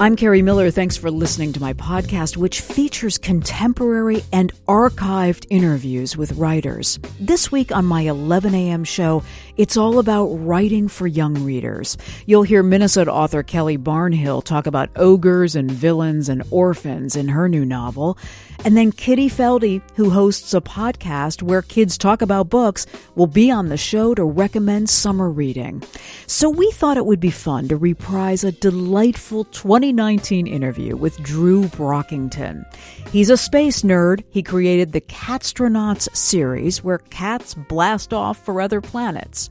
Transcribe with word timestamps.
I'm 0.00 0.16
Kerri 0.16 0.42
Miller. 0.42 0.72
Thanks 0.72 0.96
for 0.96 1.08
listening 1.08 1.52
to 1.52 1.60
my 1.60 1.72
podcast, 1.72 2.36
which 2.36 2.60
features 2.60 3.16
contemporary 3.16 4.24
and 4.32 4.52
archived 4.66 5.46
interviews 5.50 6.16
with 6.16 6.32
writers. 6.32 6.98
This 7.20 7.52
week 7.52 7.70
on 7.70 7.84
my 7.84 8.02
11 8.02 8.56
a.m. 8.56 8.82
show, 8.82 9.22
it's 9.56 9.76
all 9.76 10.00
about 10.00 10.26
writing 10.26 10.88
for 10.88 11.06
young 11.06 11.34
readers. 11.44 11.96
You'll 12.26 12.42
hear 12.42 12.64
Minnesota 12.64 13.12
author 13.12 13.44
Kelly 13.44 13.78
Barnhill 13.78 14.42
talk 14.42 14.66
about 14.66 14.90
ogres 14.96 15.54
and 15.54 15.70
villains 15.70 16.28
and 16.28 16.42
orphans 16.50 17.14
in 17.14 17.28
her 17.28 17.48
new 17.48 17.64
novel. 17.64 18.18
And 18.64 18.76
then 18.76 18.92
Kitty 18.92 19.28
Felde, 19.28 19.82
who 19.96 20.10
hosts 20.10 20.54
a 20.54 20.60
podcast 20.60 21.42
where 21.42 21.62
kids 21.62 21.98
talk 21.98 22.22
about 22.22 22.48
books, 22.48 22.86
will 23.14 23.26
be 23.26 23.50
on 23.50 23.68
the 23.68 23.76
show 23.76 24.14
to 24.14 24.24
recommend 24.24 24.88
summer 24.88 25.30
reading. 25.30 25.82
So 26.26 26.48
we 26.48 26.70
thought 26.70 26.96
it 26.96 27.06
would 27.06 27.20
be 27.20 27.30
fun 27.30 27.68
to 27.68 27.76
reprise 27.76 28.44
a 28.44 28.52
delightful 28.52 29.44
2019 29.44 30.46
interview 30.46 30.96
with 30.96 31.22
Drew 31.22 31.64
Brockington. 31.64 32.64
He's 33.10 33.30
a 33.30 33.36
space 33.36 33.82
nerd. 33.82 34.24
He 34.30 34.42
created 34.42 34.92
the 34.92 35.00
Catstronauts 35.02 36.14
series 36.16 36.82
where 36.82 36.98
cats 36.98 37.54
blast 37.54 38.12
off 38.12 38.44
for 38.44 38.60
other 38.60 38.80
planets. 38.80 39.50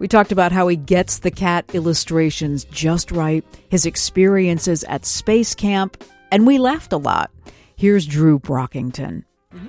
We 0.00 0.08
talked 0.08 0.32
about 0.32 0.50
how 0.50 0.66
he 0.68 0.76
gets 0.76 1.18
the 1.18 1.30
cat 1.30 1.66
illustrations 1.74 2.64
just 2.64 3.12
right, 3.12 3.44
his 3.68 3.84
experiences 3.84 4.82
at 4.84 5.04
space 5.04 5.54
camp, 5.54 6.02
and 6.32 6.46
we 6.46 6.58
laughed 6.58 6.94
a 6.94 6.96
lot. 6.96 7.30
Here's 7.80 8.04
Drew 8.04 8.38
Brockington. 8.38 9.24
Mm-hmm. 9.54 9.68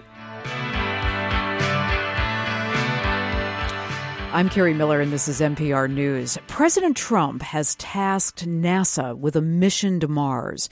I'm 4.35 4.49
Kerri 4.49 4.75
Miller, 4.75 4.99
and 4.99 5.13
this 5.13 5.29
is 5.29 5.39
MPR 5.39 5.89
News. 5.89 6.37
President 6.47 6.97
Trump 6.97 7.41
has 7.41 7.75
tasked 7.75 8.45
NASA 8.45 9.17
with 9.17 9.37
a 9.37 9.41
mission 9.41 10.01
to 10.01 10.09
Mars. 10.09 10.67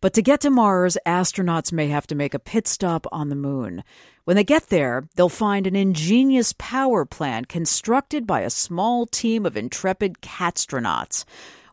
But 0.00 0.14
to 0.14 0.22
get 0.22 0.42
to 0.42 0.50
Mars, 0.50 0.96
astronauts 1.04 1.72
may 1.72 1.88
have 1.88 2.06
to 2.06 2.14
make 2.14 2.32
a 2.32 2.38
pit 2.38 2.68
stop 2.68 3.08
on 3.10 3.28
the 3.28 3.34
moon. 3.34 3.82
When 4.22 4.36
they 4.36 4.44
get 4.44 4.68
there, 4.68 5.08
they'll 5.16 5.28
find 5.28 5.66
an 5.66 5.74
ingenious 5.74 6.54
power 6.58 7.04
plant 7.04 7.48
constructed 7.48 8.24
by 8.24 8.42
a 8.42 8.50
small 8.50 9.04
team 9.04 9.46
of 9.46 9.56
intrepid 9.56 10.20
catstronauts. 10.20 11.24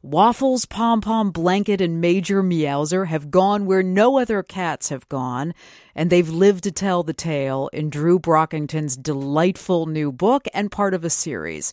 Waffles, 0.03 0.65
Pom 0.65 0.99
Pom, 0.99 1.29
Blanket, 1.29 1.79
and 1.79 2.01
Major 2.01 2.41
Meowser 2.41 3.05
have 3.05 3.29
gone 3.29 3.67
where 3.67 3.83
no 3.83 4.17
other 4.17 4.41
cats 4.41 4.89
have 4.89 5.07
gone, 5.09 5.53
and 5.93 6.09
they've 6.09 6.27
lived 6.27 6.63
to 6.63 6.71
tell 6.71 7.03
the 7.03 7.13
tale 7.13 7.69
in 7.71 7.91
Drew 7.91 8.17
Brockington's 8.17 8.97
delightful 8.97 9.85
new 9.85 10.11
book 10.11 10.47
and 10.55 10.71
part 10.71 10.95
of 10.95 11.05
a 11.05 11.09
series. 11.11 11.71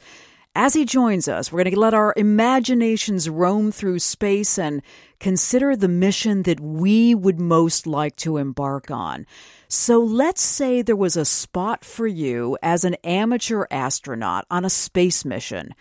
As 0.54 0.74
he 0.74 0.84
joins 0.84 1.26
us, 1.26 1.50
we're 1.50 1.64
going 1.64 1.72
to 1.72 1.80
let 1.80 1.94
our 1.94 2.12
imaginations 2.18 3.30
roam 3.30 3.72
through 3.72 4.00
space 4.00 4.58
and 4.58 4.82
consider 5.20 5.74
the 5.74 5.88
mission 5.88 6.42
that 6.42 6.60
we 6.60 7.14
would 7.14 7.40
most 7.40 7.86
like 7.86 8.16
to 8.16 8.36
embark 8.36 8.90
on. 8.90 9.24
So 9.68 10.00
let's 10.00 10.42
say 10.42 10.82
there 10.82 10.96
was 10.96 11.16
a 11.16 11.24
spot 11.24 11.82
for 11.82 12.06
you 12.06 12.58
as 12.62 12.84
an 12.84 12.96
amateur 13.04 13.64
astronaut 13.70 14.44
on 14.50 14.66
a 14.66 14.70
space 14.70 15.24
mission. 15.24 15.74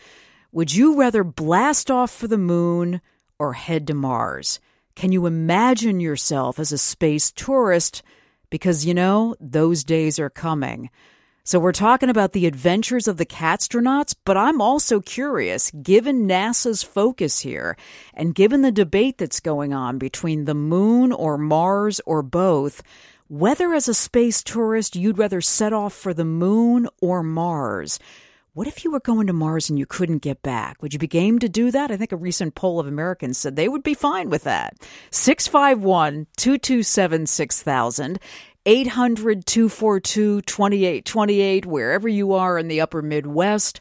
Would 0.51 0.73
you 0.73 0.97
rather 0.97 1.23
blast 1.23 1.91
off 1.91 2.11
for 2.11 2.27
the 2.27 2.37
moon 2.37 3.01
or 3.37 3.53
head 3.53 3.87
to 3.87 3.93
Mars? 3.93 4.59
Can 4.95 5.11
you 5.11 5.25
imagine 5.25 5.99
yourself 5.99 6.57
as 6.57 6.71
a 6.71 6.77
space 6.77 7.31
tourist? 7.31 8.01
Because, 8.49 8.85
you 8.85 8.93
know, 8.93 9.35
those 9.41 9.83
days 9.83 10.19
are 10.19 10.29
coming. 10.29 10.89
So 11.43 11.59
we're 11.59 11.71
talking 11.71 12.09
about 12.09 12.31
the 12.31 12.45
adventures 12.45 13.07
of 13.07 13.17
the 13.17 13.25
catstronauts, 13.25 14.15
but 14.25 14.35
I'm 14.35 14.59
also 14.61 14.99
curious, 14.99 15.71
given 15.71 16.27
NASA's 16.27 16.83
focus 16.83 17.39
here, 17.39 17.77
and 18.13 18.35
given 18.35 18.63
the 18.63 18.71
debate 18.71 19.17
that's 19.17 19.39
going 19.39 19.73
on 19.73 19.97
between 19.97 20.45
the 20.45 20.53
moon 20.53 21.11
or 21.11 21.37
Mars 21.37 22.01
or 22.05 22.21
both, 22.21 22.83
whether 23.27 23.73
as 23.73 23.87
a 23.87 23.93
space 23.93 24.43
tourist 24.43 24.95
you'd 24.95 25.17
rather 25.17 25.41
set 25.41 25.73
off 25.73 25.93
for 25.93 26.13
the 26.13 26.25
moon 26.25 26.87
or 27.01 27.21
Mars. 27.23 27.99
What 28.57 28.65
if 28.65 28.83
you 28.83 28.89
were 28.89 28.99
going 28.99 29.27
to 29.27 29.33
Mars 29.33 29.69
and 29.69 29.77
you 29.77 29.85
couldn't 29.85 30.23
get 30.23 30.41
back? 30.41 30.81
Would 30.81 30.91
you 30.91 30.97
be 30.97 31.05
game 31.05 31.37
to 31.37 31.47
do 31.47 31.69
that? 31.69 31.91
I 31.91 31.95
think 31.95 32.11
a 32.11 32.15
recent 32.15 32.55
poll 32.55 32.79
of 32.79 32.87
Americans 32.87 33.37
said 33.37 33.55
they 33.55 33.69
would 33.69 33.83
be 33.83 33.93
fine 33.93 34.31
with 34.31 34.45
that. 34.45 34.73
651 35.11 36.25
227 36.37 37.27
6000. 37.27 38.19
800 38.65 39.45
242 39.45 40.41
2828, 40.41 41.65
wherever 41.67 42.07
you 42.07 42.33
are 42.33 42.57
in 42.57 42.67
the 42.67 42.81
upper 42.81 43.03
Midwest, 43.03 43.79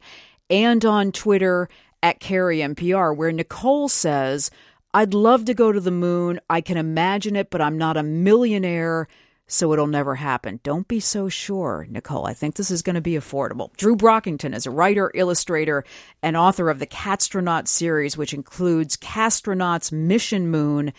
and 0.51 0.85
on 0.85 1.11
Twitter 1.11 1.71
at 2.03 2.21
Kerri 2.21 2.59
MPR, 2.59 3.17
where 3.17 3.33
Nicole 3.33 3.89
says, 3.89 4.51
I'd 4.93 5.15
love 5.15 5.47
to 5.47 5.55
go 5.55 5.73
to 5.73 5.81
the 5.81 5.91
moon. 5.91 6.39
I 6.51 6.61
can 6.61 6.77
imagine 6.77 7.35
it, 7.35 7.49
but 7.49 7.63
I'm 7.63 7.79
not 7.79 7.97
a 7.97 8.03
millionaire 8.03 9.09
so 9.47 9.73
it'll 9.73 9.87
never 9.87 10.17
happen. 10.17 10.61
Don't 10.63 10.89
be 10.89 11.01
so 11.01 11.29
sure, 11.29 11.87
Nicole. 11.89 12.27
I 12.27 12.35
think 12.35 12.57
this 12.57 12.71
is 12.71 12.83
going 12.83 12.95
to 12.95 13.01
be 13.01 13.15
affordable. 13.15 13.75
Drew 13.77 13.97
Brockington 13.97 14.55
is 14.55 14.67
a 14.67 14.71
writer, 14.71 15.11
illustrator, 15.15 15.85
and 16.23 16.37
author 16.37 16.69
of 16.69 16.79
the 16.79 16.87
Catstronaut 16.87 17.69
series, 17.69 18.17
which 18.17 18.35
includes 18.35 18.97
Catstronauts 18.97 19.93
Mission 19.93 20.49
Moon 20.49 20.93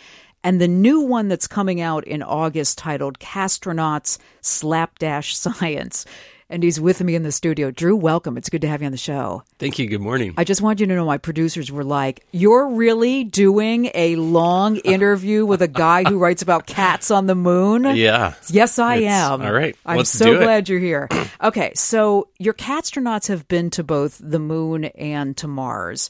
and 0.44 0.62
the 0.62 0.68
new 0.68 1.02
one 1.02 1.28
that's 1.28 1.48
coming 1.48 1.82
out 1.82 2.06
in 2.06 2.24
August 2.24 2.78
titled 2.78 3.20
Catstronauts 3.20 4.18
Slapdash 4.42 5.36
Science 5.36 6.06
and 6.50 6.64
he's 6.64 6.80
with 6.80 7.02
me 7.02 7.16
in 7.16 7.24
the 7.24 7.32
studio. 7.32 7.72
Drew, 7.72 7.96
welcome. 7.96 8.38
It's 8.38 8.50
good 8.50 8.62
to 8.62 8.68
have 8.68 8.82
you 8.82 8.86
on 8.86 8.92
the 8.92 8.98
show. 8.98 9.44
Thank 9.60 9.80
you. 9.80 9.88
Good 9.88 10.02
morning. 10.02 10.34
I 10.38 10.44
just 10.44 10.62
want 10.62 10.80
you 10.80 10.88
to 10.88 10.96
know 10.96 11.06
my 11.06 11.18
producers 11.18 11.72
were 11.72 11.84
like, 11.84 12.26
You're 12.32 12.70
really 12.70 13.24
doing 13.24 13.92
a 13.94 14.16
long 14.16 14.76
interview 14.86 15.46
with 15.46 15.62
a 15.62 15.68
guy 15.68 16.04
who 16.04 16.20
writes 16.20 16.42
about 16.42 16.66
cats 16.66 17.12
on 17.12 17.26
the 17.26 17.36
moon? 17.36 17.84
Yeah. 17.96 18.34
Yes, 18.50 18.80
I 18.80 18.96
it's, 18.96 19.08
am. 19.08 19.42
All 19.42 19.52
right. 19.52 19.76
I'm 19.86 20.06
so 20.06 20.38
glad 20.38 20.70
you're 20.70 20.80
here. 20.80 21.10
okay, 21.44 21.72
so 21.76 22.30
your 22.40 22.54
catstronauts 22.54 23.28
have 23.28 23.48
been 23.48 23.70
to 23.72 23.84
both 23.84 24.20
the 24.24 24.40
moon 24.40 24.86
and 24.86 25.36
to 25.38 25.48
Mars. 25.48 26.10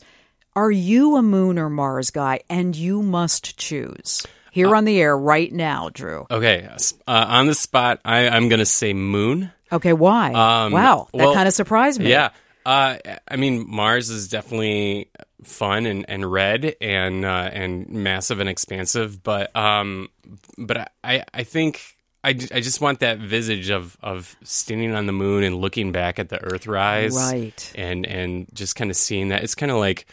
Are 0.55 0.71
you 0.71 1.17
a 1.17 1.21
moon 1.21 1.59
or 1.59 1.69
Mars 1.69 2.09
guy? 2.09 2.41
And 2.49 2.75
you 2.75 3.03
must 3.03 3.57
choose 3.57 4.25
here 4.51 4.73
uh, 4.73 4.77
on 4.77 4.85
the 4.85 4.99
air 4.99 5.15
right 5.15 5.51
now, 5.51 5.89
Drew. 5.89 6.25
Okay, 6.31 6.67
uh, 6.67 7.25
on 7.29 7.45
the 7.45 7.53
spot, 7.53 8.01
I, 8.03 8.27
I'm 8.27 8.49
going 8.49 8.59
to 8.59 8.65
say 8.65 8.93
moon. 8.93 9.51
Okay, 9.71 9.93
why? 9.93 10.33
Um, 10.33 10.71
wow, 10.71 11.07
that 11.11 11.17
well, 11.17 11.33
kind 11.33 11.47
of 11.47 11.53
surprised 11.53 11.99
me. 11.99 12.09
Yeah. 12.09 12.29
Uh, 12.65 12.97
I 13.27 13.37
mean, 13.37 13.65
Mars 13.65 14.09
is 14.09 14.27
definitely 14.27 15.09
fun 15.43 15.85
and, 15.85 16.05
and 16.09 16.29
red 16.29 16.75
and 16.81 17.23
uh, 17.23 17.49
and 17.51 17.87
massive 17.89 18.39
and 18.39 18.49
expansive, 18.49 19.23
but 19.23 19.55
um, 19.55 20.09
but 20.57 20.91
I 21.03 21.23
I 21.33 21.43
think 21.43 21.97
I, 22.23 22.31
I 22.31 22.59
just 22.59 22.81
want 22.81 22.99
that 22.99 23.19
visage 23.19 23.69
of 23.69 23.97
of 24.01 24.35
standing 24.43 24.93
on 24.93 25.05
the 25.05 25.13
moon 25.13 25.43
and 25.45 25.55
looking 25.55 25.93
back 25.93 26.19
at 26.19 26.27
the 26.27 26.43
Earth 26.43 26.67
rise, 26.67 27.15
right? 27.15 27.71
And 27.75 28.05
and 28.05 28.47
just 28.53 28.75
kind 28.75 28.91
of 28.91 28.97
seeing 28.97 29.29
that 29.29 29.43
it's 29.43 29.55
kind 29.55 29.71
of 29.71 29.77
like 29.77 30.07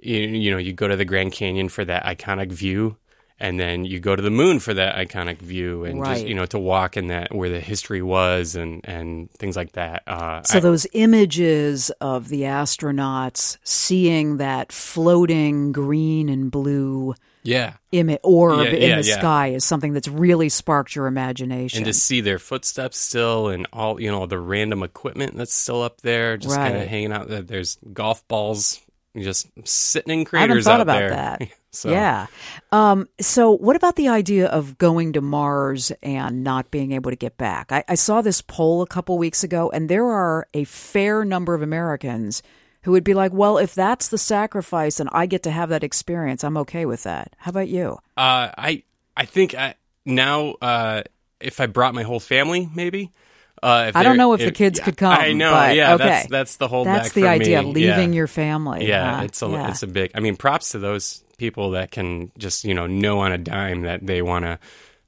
you, 0.00 0.20
you 0.20 0.50
know 0.50 0.58
you 0.58 0.72
go 0.72 0.88
to 0.88 0.96
the 0.96 1.04
Grand 1.04 1.32
Canyon 1.32 1.68
for 1.68 1.84
that 1.84 2.04
iconic 2.04 2.50
view 2.50 2.96
and 3.40 3.58
then 3.58 3.84
you 3.84 3.98
go 3.98 4.14
to 4.14 4.22
the 4.22 4.30
moon 4.30 4.60
for 4.60 4.74
that 4.74 4.94
iconic 4.96 5.38
view 5.38 5.84
and 5.84 6.00
right. 6.00 6.14
just 6.14 6.26
you 6.26 6.34
know 6.34 6.46
to 6.46 6.58
walk 6.58 6.96
in 6.96 7.08
that 7.08 7.34
where 7.34 7.48
the 7.48 7.60
history 7.60 8.02
was 8.02 8.54
and 8.54 8.82
and 8.84 9.30
things 9.32 9.56
like 9.56 9.72
that 9.72 10.02
uh, 10.06 10.42
so 10.42 10.58
I, 10.58 10.60
those 10.60 10.86
images 10.92 11.90
of 12.00 12.28
the 12.28 12.42
astronauts 12.42 13.56
seeing 13.64 14.36
that 14.36 14.72
floating 14.72 15.72
green 15.72 16.28
and 16.28 16.50
blue 16.50 17.14
yeah 17.42 17.74
image 17.90 18.20
orb 18.22 18.66
yeah, 18.66 18.72
in 18.72 19.00
the 19.00 19.06
yeah. 19.06 19.18
sky 19.18 19.48
is 19.48 19.64
something 19.64 19.94
that's 19.94 20.08
really 20.08 20.50
sparked 20.50 20.94
your 20.94 21.06
imagination 21.06 21.78
and 21.78 21.86
to 21.86 21.94
see 21.94 22.20
their 22.20 22.38
footsteps 22.38 22.98
still 22.98 23.48
and 23.48 23.66
all 23.72 23.98
you 23.98 24.10
know 24.10 24.26
the 24.26 24.38
random 24.38 24.82
equipment 24.82 25.34
that's 25.34 25.54
still 25.54 25.82
up 25.82 26.02
there 26.02 26.36
just 26.36 26.54
right. 26.54 26.70
kind 26.70 26.82
of 26.82 26.86
hanging 26.86 27.12
out 27.12 27.28
there's 27.46 27.78
golf 27.94 28.26
balls 28.28 28.80
just 29.16 29.48
sitting 29.64 30.20
in 30.20 30.24
craters 30.24 30.66
I 30.66 30.72
haven't 30.72 30.86
thought 30.86 30.96
out 30.98 30.98
about 30.98 30.98
there. 30.98 31.10
that. 31.10 31.48
so. 31.70 31.90
Yeah. 31.90 32.26
Um, 32.72 33.08
so, 33.20 33.52
what 33.52 33.76
about 33.76 33.96
the 33.96 34.08
idea 34.08 34.46
of 34.46 34.78
going 34.78 35.12
to 35.12 35.20
Mars 35.20 35.92
and 36.02 36.42
not 36.42 36.70
being 36.70 36.92
able 36.92 37.10
to 37.10 37.16
get 37.16 37.36
back? 37.36 37.70
I, 37.70 37.84
I 37.88 37.94
saw 37.94 38.22
this 38.22 38.42
poll 38.42 38.82
a 38.82 38.86
couple 38.86 39.16
weeks 39.18 39.44
ago, 39.44 39.70
and 39.70 39.88
there 39.88 40.06
are 40.06 40.46
a 40.52 40.64
fair 40.64 41.24
number 41.24 41.54
of 41.54 41.62
Americans 41.62 42.42
who 42.82 42.92
would 42.92 43.04
be 43.04 43.14
like, 43.14 43.32
"Well, 43.32 43.58
if 43.58 43.74
that's 43.74 44.08
the 44.08 44.18
sacrifice 44.18 44.98
and 44.98 45.08
I 45.12 45.26
get 45.26 45.44
to 45.44 45.50
have 45.50 45.68
that 45.68 45.84
experience, 45.84 46.42
I'm 46.42 46.56
okay 46.58 46.86
with 46.86 47.04
that." 47.04 47.34
How 47.38 47.50
about 47.50 47.68
you? 47.68 47.98
Uh, 48.16 48.50
I 48.56 48.82
I 49.16 49.24
think 49.24 49.54
I, 49.54 49.74
now 50.04 50.54
uh, 50.60 51.02
if 51.40 51.60
I 51.60 51.66
brought 51.66 51.94
my 51.94 52.02
whole 52.02 52.20
family, 52.20 52.68
maybe 52.74 53.12
uh, 53.62 53.92
I 53.94 54.02
don't 54.02 54.16
know 54.16 54.32
if, 54.32 54.40
if, 54.40 54.46
the 54.46 54.52
kids 54.52 54.78
yeah, 54.78 54.84
could 54.84 54.96
come. 54.96 55.12
I 55.12 55.32
know. 55.32 55.52
But, 55.52 55.76
yeah, 55.76 55.94
okay. 55.94 56.04
that's 56.04 56.28
that's 56.28 56.56
the 56.56 56.68
whole. 56.68 56.84
That's 56.84 57.12
the 57.12 57.26
idea. 57.26 57.62
Me. 57.62 57.72
Leaving 57.72 58.12
yeah. 58.12 58.16
your 58.16 58.26
family. 58.26 58.86
Yeah, 58.86 59.22
it's 59.22 59.42
a 59.42 59.48
yeah. 59.48 59.70
it's 59.70 59.82
a 59.82 59.86
big. 59.86 60.12
I 60.14 60.20
mean, 60.20 60.36
props 60.36 60.70
to 60.70 60.78
those 60.78 61.22
people 61.36 61.70
that 61.70 61.90
can 61.90 62.30
just 62.38 62.64
you 62.64 62.74
know 62.74 62.86
know 62.86 63.20
on 63.20 63.32
a 63.32 63.38
dime 63.38 63.82
that 63.82 64.06
they 64.06 64.22
want 64.22 64.44
to 64.44 64.58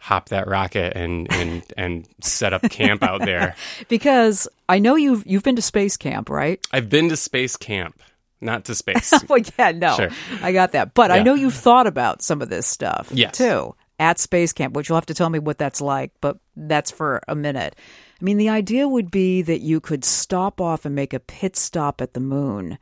hop 0.02 0.31
that 0.31 0.49
rocket 0.49 0.96
and 0.96 1.32
and 1.32 1.62
and 1.76 2.08
set 2.20 2.52
up 2.52 2.62
camp 2.62 3.02
out 3.02 3.20
there. 3.20 3.54
because 3.88 4.49
I 4.69 4.81
know 4.81 4.96
you've 4.96 5.25
you've 5.26 5.44
been 5.44 5.56
to 5.56 5.62
space 5.62 5.96
camp, 5.96 6.28
right? 6.28 6.64
I've 6.72 6.90
been 6.90 7.08
to 7.10 7.16
space 7.16 7.56
camp. 7.56 8.02
not 8.40 8.64
to 8.64 8.75
space. 8.75 9.14
well, 9.28 9.40
yeah, 9.58 9.70
no, 9.70 9.94
Sure. 9.94 10.10
I 10.43 10.52
got 10.52 10.72
that. 10.72 10.94
But 10.94 11.12
I 11.12 11.22
know 11.22 11.34
you've 11.34 11.54
thought 11.54 11.87
about 11.87 12.22
some 12.22 12.43
of 12.43 12.49
this 12.49 12.66
stuff 12.66 13.08
Yes. 13.12 13.38
too 13.38 13.76
at 14.00 14.19
space 14.19 14.52
camp, 14.52 14.75
which 14.75 14.88
you'll 14.88 14.96
have 14.96 15.06
to 15.06 15.14
tell 15.14 15.31
me 15.31 15.38
what 15.38 15.58
that's 15.58 15.81
like. 15.81 16.10
But 16.20 16.38
that's 16.56 16.90
for 16.90 17.22
a 17.28 17.37
minute. 17.37 17.76
I 18.22 18.24
mean, 18.24 18.36
the 18.36 18.50
idea 18.50 18.86
would 18.86 19.10
be 19.10 19.42
that 19.42 19.62
you 19.62 19.80
could 19.80 20.04
stop 20.04 20.60
off 20.60 20.84
and 20.84 20.94
make 20.94 21.12
a 21.12 21.19
pit 21.19 21.56
stop 21.56 22.00
at 22.00 22.14
the 22.14 22.20
moon, 22.20 22.78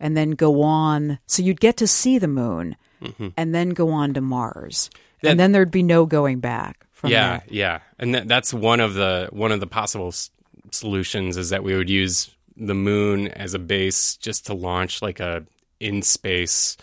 and 0.00 0.16
then 0.16 0.30
go 0.30 0.62
on. 0.62 1.18
So 1.26 1.42
you'd 1.42 1.60
get 1.60 1.76
to 1.76 1.86
see 1.86 2.16
the 2.16 2.26
moon, 2.26 2.74
mm-hmm. 3.02 3.28
and 3.36 3.54
then 3.54 3.70
go 3.70 3.90
on 3.90 4.14
to 4.14 4.22
Mars, 4.22 4.88
That- 5.20 5.32
and 5.32 5.40
then 5.40 5.52
there'd 5.52 5.70
be 5.70 5.82
no 5.82 6.06
going 6.06 6.40
back. 6.40 6.86
From 6.92 7.10
yeah, 7.10 7.38
there. 7.38 7.42
yeah, 7.50 7.80
and 8.00 8.14
that, 8.14 8.26
that's 8.28 8.52
one 8.52 8.80
of 8.80 8.94
the 8.94 9.28
one 9.30 9.52
of 9.52 9.60
the 9.60 9.68
possible 9.68 10.08
s- 10.08 10.30
solutions 10.72 11.36
is 11.36 11.50
that 11.50 11.62
we 11.62 11.76
would 11.76 11.90
use 11.90 12.34
the 12.56 12.74
moon 12.74 13.28
as 13.28 13.54
a 13.54 13.58
base 13.60 14.16
just 14.16 14.46
to 14.46 14.54
launch 14.54 15.00
like 15.02 15.20
a 15.20 15.44
in 15.78 16.02
space, 16.02 16.76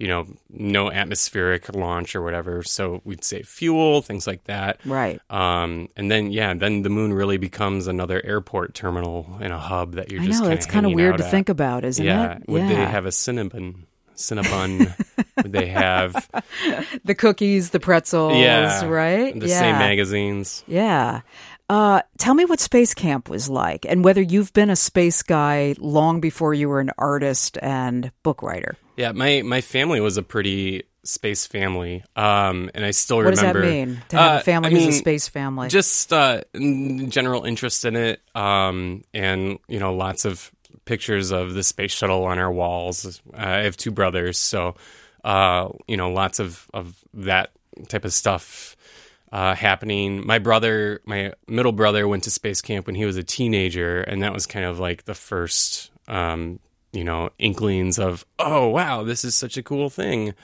you 0.00 0.08
know, 0.08 0.26
no 0.48 0.90
atmospheric 0.90 1.74
launch 1.74 2.16
or 2.16 2.22
whatever. 2.22 2.62
So 2.62 3.02
we'd 3.04 3.22
save 3.22 3.46
fuel, 3.46 4.00
things 4.00 4.26
like 4.26 4.44
that. 4.44 4.80
Right. 4.86 5.20
Um, 5.28 5.90
and 5.94 6.10
then 6.10 6.32
yeah, 6.32 6.54
then 6.54 6.80
the 6.80 6.88
moon 6.88 7.12
really 7.12 7.36
becomes 7.36 7.86
another 7.86 8.24
airport 8.24 8.74
terminal 8.74 9.38
and 9.42 9.52
a 9.52 9.58
hub 9.58 9.96
that 9.96 10.10
you're 10.10 10.22
I 10.22 10.26
just 10.26 10.42
know 10.42 10.48
it's 10.48 10.64
kind 10.64 10.86
of 10.86 10.92
weird 10.92 11.18
to 11.18 11.24
at. 11.24 11.30
think 11.30 11.50
about, 11.50 11.84
isn't 11.84 12.04
yeah. 12.04 12.36
it? 12.36 12.48
Would 12.48 12.62
they 12.62 12.76
have 12.76 13.04
a 13.04 13.10
Cinnabon? 13.10 13.82
Cinnabon? 14.16 14.90
would 15.36 15.52
they 15.52 15.66
have 15.66 16.28
the 17.04 17.14
cookies, 17.14 17.70
the 17.70 17.80
pretzels, 17.80 18.38
yeah 18.38 18.86
right? 18.86 19.38
the 19.38 19.48
yeah. 19.48 19.58
same 19.58 19.78
magazines? 19.78 20.64
Yeah. 20.66 21.20
Uh, 21.70 22.02
tell 22.18 22.34
me 22.34 22.44
what 22.44 22.58
Space 22.58 22.94
Camp 22.94 23.28
was 23.30 23.48
like 23.48 23.86
and 23.88 24.02
whether 24.04 24.20
you've 24.20 24.52
been 24.52 24.70
a 24.70 24.76
space 24.76 25.22
guy 25.22 25.76
long 25.78 26.20
before 26.20 26.52
you 26.52 26.68
were 26.68 26.80
an 26.80 26.90
artist 26.98 27.56
and 27.62 28.10
book 28.24 28.42
writer. 28.42 28.76
Yeah, 28.96 29.12
my 29.12 29.42
my 29.42 29.60
family 29.60 30.00
was 30.00 30.16
a 30.16 30.22
pretty 30.24 30.82
space 31.04 31.46
family, 31.46 32.02
um, 32.16 32.70
and 32.74 32.84
I 32.84 32.90
still 32.90 33.18
What 33.18 33.30
does 33.30 33.40
that 33.40 33.54
remember. 33.54 33.70
mean 33.92 34.02
to 34.08 34.16
have 34.18 34.32
Uh, 34.32 34.38
a 34.38 34.42
family 34.42 34.68
I 34.68 34.72
who's 34.72 34.82
a 34.82 34.86
mean, 34.88 34.92
space 34.98 35.28
family? 35.28 35.68
Just 35.68 36.12
uh, 36.12 36.42
general 37.08 37.44
interest 37.44 37.84
in 37.84 37.94
it, 37.94 38.20
um, 38.34 39.04
and 39.14 39.58
you 39.68 39.78
know, 39.78 39.94
lots 39.94 40.24
of 40.24 40.50
pictures 40.86 41.30
of 41.30 41.54
the 41.54 41.62
space 41.62 41.92
shuttle 41.92 42.24
on 42.24 42.40
our 42.40 42.50
walls. 42.52 43.22
Uh, 43.32 43.36
I 43.38 43.58
have 43.62 43.76
two 43.76 43.92
brothers, 43.92 44.38
so 44.38 44.74
uh, 45.22 45.68
you 45.86 45.96
know, 45.96 46.10
lots 46.10 46.40
of 46.40 46.66
of 46.74 46.96
that 47.14 47.52
type 47.88 48.04
of 48.04 48.12
stuff. 48.12 48.76
Uh, 49.32 49.54
happening. 49.54 50.26
My 50.26 50.40
brother, 50.40 51.00
my 51.04 51.32
middle 51.46 51.70
brother, 51.70 52.08
went 52.08 52.24
to 52.24 52.30
space 52.32 52.60
camp 52.60 52.86
when 52.86 52.96
he 52.96 53.04
was 53.04 53.16
a 53.16 53.22
teenager, 53.22 54.00
and 54.00 54.22
that 54.24 54.32
was 54.32 54.44
kind 54.44 54.64
of 54.64 54.80
like 54.80 55.04
the 55.04 55.14
first, 55.14 55.92
um, 56.08 56.58
you 56.92 57.04
know, 57.04 57.30
inklings 57.38 57.96
of, 57.98 58.26
oh 58.40 58.66
wow, 58.66 59.04
this 59.04 59.24
is 59.24 59.36
such 59.36 59.56
a 59.56 59.62
cool 59.62 59.88
thing. 59.88 60.34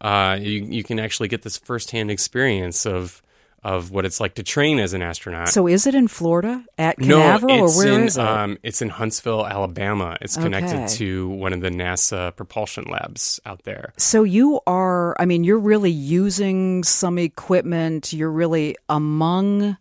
Uh, 0.00 0.36
you 0.40 0.64
you 0.64 0.82
can 0.82 0.98
actually 0.98 1.28
get 1.28 1.42
this 1.42 1.56
firsthand 1.56 2.10
experience 2.10 2.84
of 2.84 3.22
of 3.64 3.90
what 3.92 4.04
it's 4.04 4.18
like 4.20 4.34
to 4.34 4.42
train 4.42 4.78
as 4.80 4.92
an 4.92 5.02
astronaut. 5.02 5.48
so 5.48 5.66
is 5.68 5.86
it 5.86 5.94
in 5.94 6.08
Florida 6.08 6.64
at 6.78 6.98
Canaveral 6.98 7.64
it's 7.66 7.76
or 7.76 7.78
where 7.84 7.94
in 8.00 8.06
is 8.06 8.16
it? 8.16 8.20
um, 8.24 8.58
it's 8.62 8.82
in 8.82 8.88
Huntsville, 8.88 9.46
Alabama. 9.46 10.18
It's 10.20 10.36
connected 10.36 10.74
Okay. 10.80 10.94
to 10.96 11.28
one 11.28 11.52
of 11.52 11.60
the 11.60 11.70
NASA 11.70 12.34
propulsion 12.34 12.84
labs 12.90 13.38
out 13.46 13.62
there. 13.62 13.92
so 13.96 14.24
you 14.24 14.60
are, 14.66 15.14
I 15.20 15.26
mean, 15.26 15.44
you're 15.44 15.58
really 15.60 15.90
using 15.92 16.82
some 16.82 17.18
equipment. 17.18 18.12
You're 18.12 18.30
really 18.32 18.76
among 18.88 19.76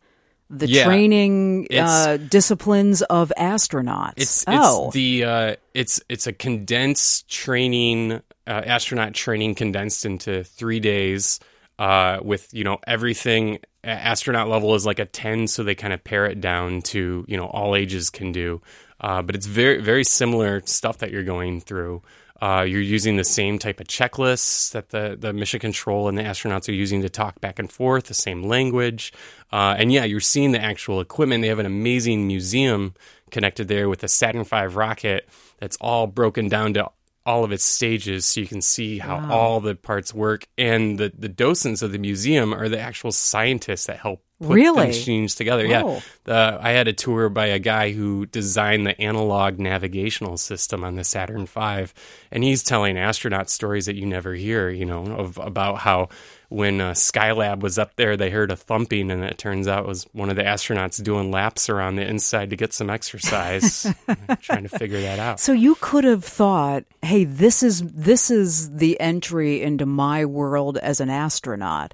the 0.53 0.67
Yeah. 0.67 0.83
training 0.83 1.67
uh, 1.73 2.17
disciplines 2.17 3.01
of 3.03 3.31
astronauts. 3.37 4.13
It's 4.17 4.43
oh, 4.47 4.87
it's 4.87 4.93
the 4.93 5.23
uh, 5.23 5.55
it's 5.73 6.01
it's 6.09 6.27
a 6.27 6.33
condensed 6.33 7.29
training 7.29 8.11
uh, 8.13 8.19
astronaut 8.47 9.13
training 9.13 9.55
condensed 9.55 10.05
into 10.05 10.43
three 10.43 10.79
days 10.81 11.39
uh, 11.81 12.19
with 12.21 12.47
you 12.53 12.63
know 12.63 12.77
everything 12.85 13.57
astronaut 13.83 14.47
level 14.47 14.75
is 14.75 14.85
like 14.85 14.99
a 14.99 15.05
ten, 15.05 15.47
so 15.47 15.63
they 15.63 15.73
kind 15.73 15.93
of 15.93 16.03
pare 16.03 16.27
it 16.27 16.39
down 16.39 16.83
to 16.83 17.25
you 17.27 17.35
know 17.35 17.47
all 17.47 17.75
ages 17.75 18.11
can 18.11 18.31
do. 18.31 18.61
Uh, 18.99 19.23
but 19.23 19.33
it's 19.33 19.47
very 19.47 19.81
very 19.81 20.03
similar 20.03 20.61
stuff 20.65 20.99
that 20.99 21.09
you're 21.09 21.23
going 21.23 21.59
through. 21.59 22.03
Uh, 22.39 22.63
you're 22.67 22.81
using 22.81 23.17
the 23.17 23.23
same 23.23 23.57
type 23.57 23.79
of 23.79 23.87
checklists 23.87 24.71
that 24.71 24.89
the, 24.89 25.15
the 25.19 25.31
mission 25.33 25.59
control 25.59 26.07
and 26.07 26.17
the 26.17 26.23
astronauts 26.23 26.67
are 26.69 26.73
using 26.73 27.01
to 27.01 27.09
talk 27.09 27.39
back 27.39 27.59
and 27.59 27.71
forth, 27.71 28.05
the 28.05 28.15
same 28.15 28.43
language. 28.43 29.13
Uh, 29.51 29.75
and 29.77 29.91
yeah, 29.91 30.03
you're 30.05 30.19
seeing 30.19 30.51
the 30.51 30.61
actual 30.61 31.01
equipment. 31.01 31.43
They 31.43 31.49
have 31.49 31.59
an 31.59 31.67
amazing 31.67 32.25
museum 32.25 32.95
connected 33.29 33.67
there 33.67 33.89
with 33.89 34.03
a 34.03 34.07
Saturn 34.07 34.43
V 34.43 34.65
rocket 34.67 35.29
that's 35.59 35.77
all 35.81 36.07
broken 36.07 36.47
down 36.47 36.73
to 36.73 36.89
all 37.25 37.43
of 37.43 37.51
its 37.51 37.63
stages 37.63 38.25
so 38.25 38.41
you 38.41 38.47
can 38.47 38.61
see 38.61 38.99
how 38.99 39.29
all 39.29 39.59
the 39.59 39.75
parts 39.75 40.13
work. 40.13 40.47
And 40.57 40.97
the, 40.97 41.11
the 41.17 41.29
docents 41.29 41.81
of 41.81 41.91
the 41.91 41.99
museum 41.99 42.53
are 42.53 42.69
the 42.69 42.79
actual 42.79 43.11
scientists 43.11 43.85
that 43.85 43.99
help 43.99 44.23
put 44.41 44.49
Really? 44.55 44.87
machines 44.87 45.35
together. 45.35 45.65
Yeah. 45.65 45.99
The, 46.23 46.57
I 46.61 46.71
had 46.71 46.87
a 46.87 46.93
tour 46.93 47.29
by 47.29 47.47
a 47.47 47.59
guy 47.59 47.91
who 47.91 48.25
designed 48.25 48.85
the 48.85 48.99
analog 49.01 49.59
navigational 49.59 50.37
system 50.37 50.83
on 50.83 50.95
the 50.95 51.03
Saturn 51.03 51.45
V, 51.45 51.85
and 52.31 52.43
he's 52.43 52.63
telling 52.63 52.97
astronaut 52.97 53.49
stories 53.49 53.85
that 53.85 53.95
you 53.95 54.05
never 54.05 54.33
hear. 54.33 54.69
You 54.69 54.85
know, 54.85 55.05
of 55.05 55.37
about 55.37 55.79
how 55.79 56.09
when 56.49 56.81
uh, 56.81 56.91
Skylab 56.91 57.61
was 57.61 57.79
up 57.79 57.95
there, 57.95 58.17
they 58.17 58.29
heard 58.29 58.51
a 58.51 58.55
thumping, 58.57 59.09
and 59.09 59.23
it 59.23 59.37
turns 59.37 59.67
out 59.67 59.85
it 59.85 59.87
was 59.87 60.03
one 60.11 60.29
of 60.29 60.35
the 60.35 60.43
astronauts 60.43 61.01
doing 61.01 61.31
laps 61.31 61.69
around 61.69 61.95
the 61.95 62.05
inside 62.05 62.49
to 62.49 62.55
get 62.57 62.73
some 62.73 62.89
exercise, 62.89 63.87
trying 64.41 64.63
to 64.63 64.69
figure 64.69 64.99
that 65.01 65.17
out. 65.17 65.39
So 65.39 65.53
you 65.53 65.75
could 65.79 66.03
have 66.03 66.25
thought, 66.25 66.83
"Hey, 67.01 67.23
this 67.23 67.63
is 67.63 67.81
this 67.83 68.29
is 68.29 68.75
the 68.75 68.99
entry 68.99 69.61
into 69.61 69.85
my 69.85 70.25
world 70.25 70.77
as 70.77 70.99
an 70.99 71.09
astronaut. 71.09 71.93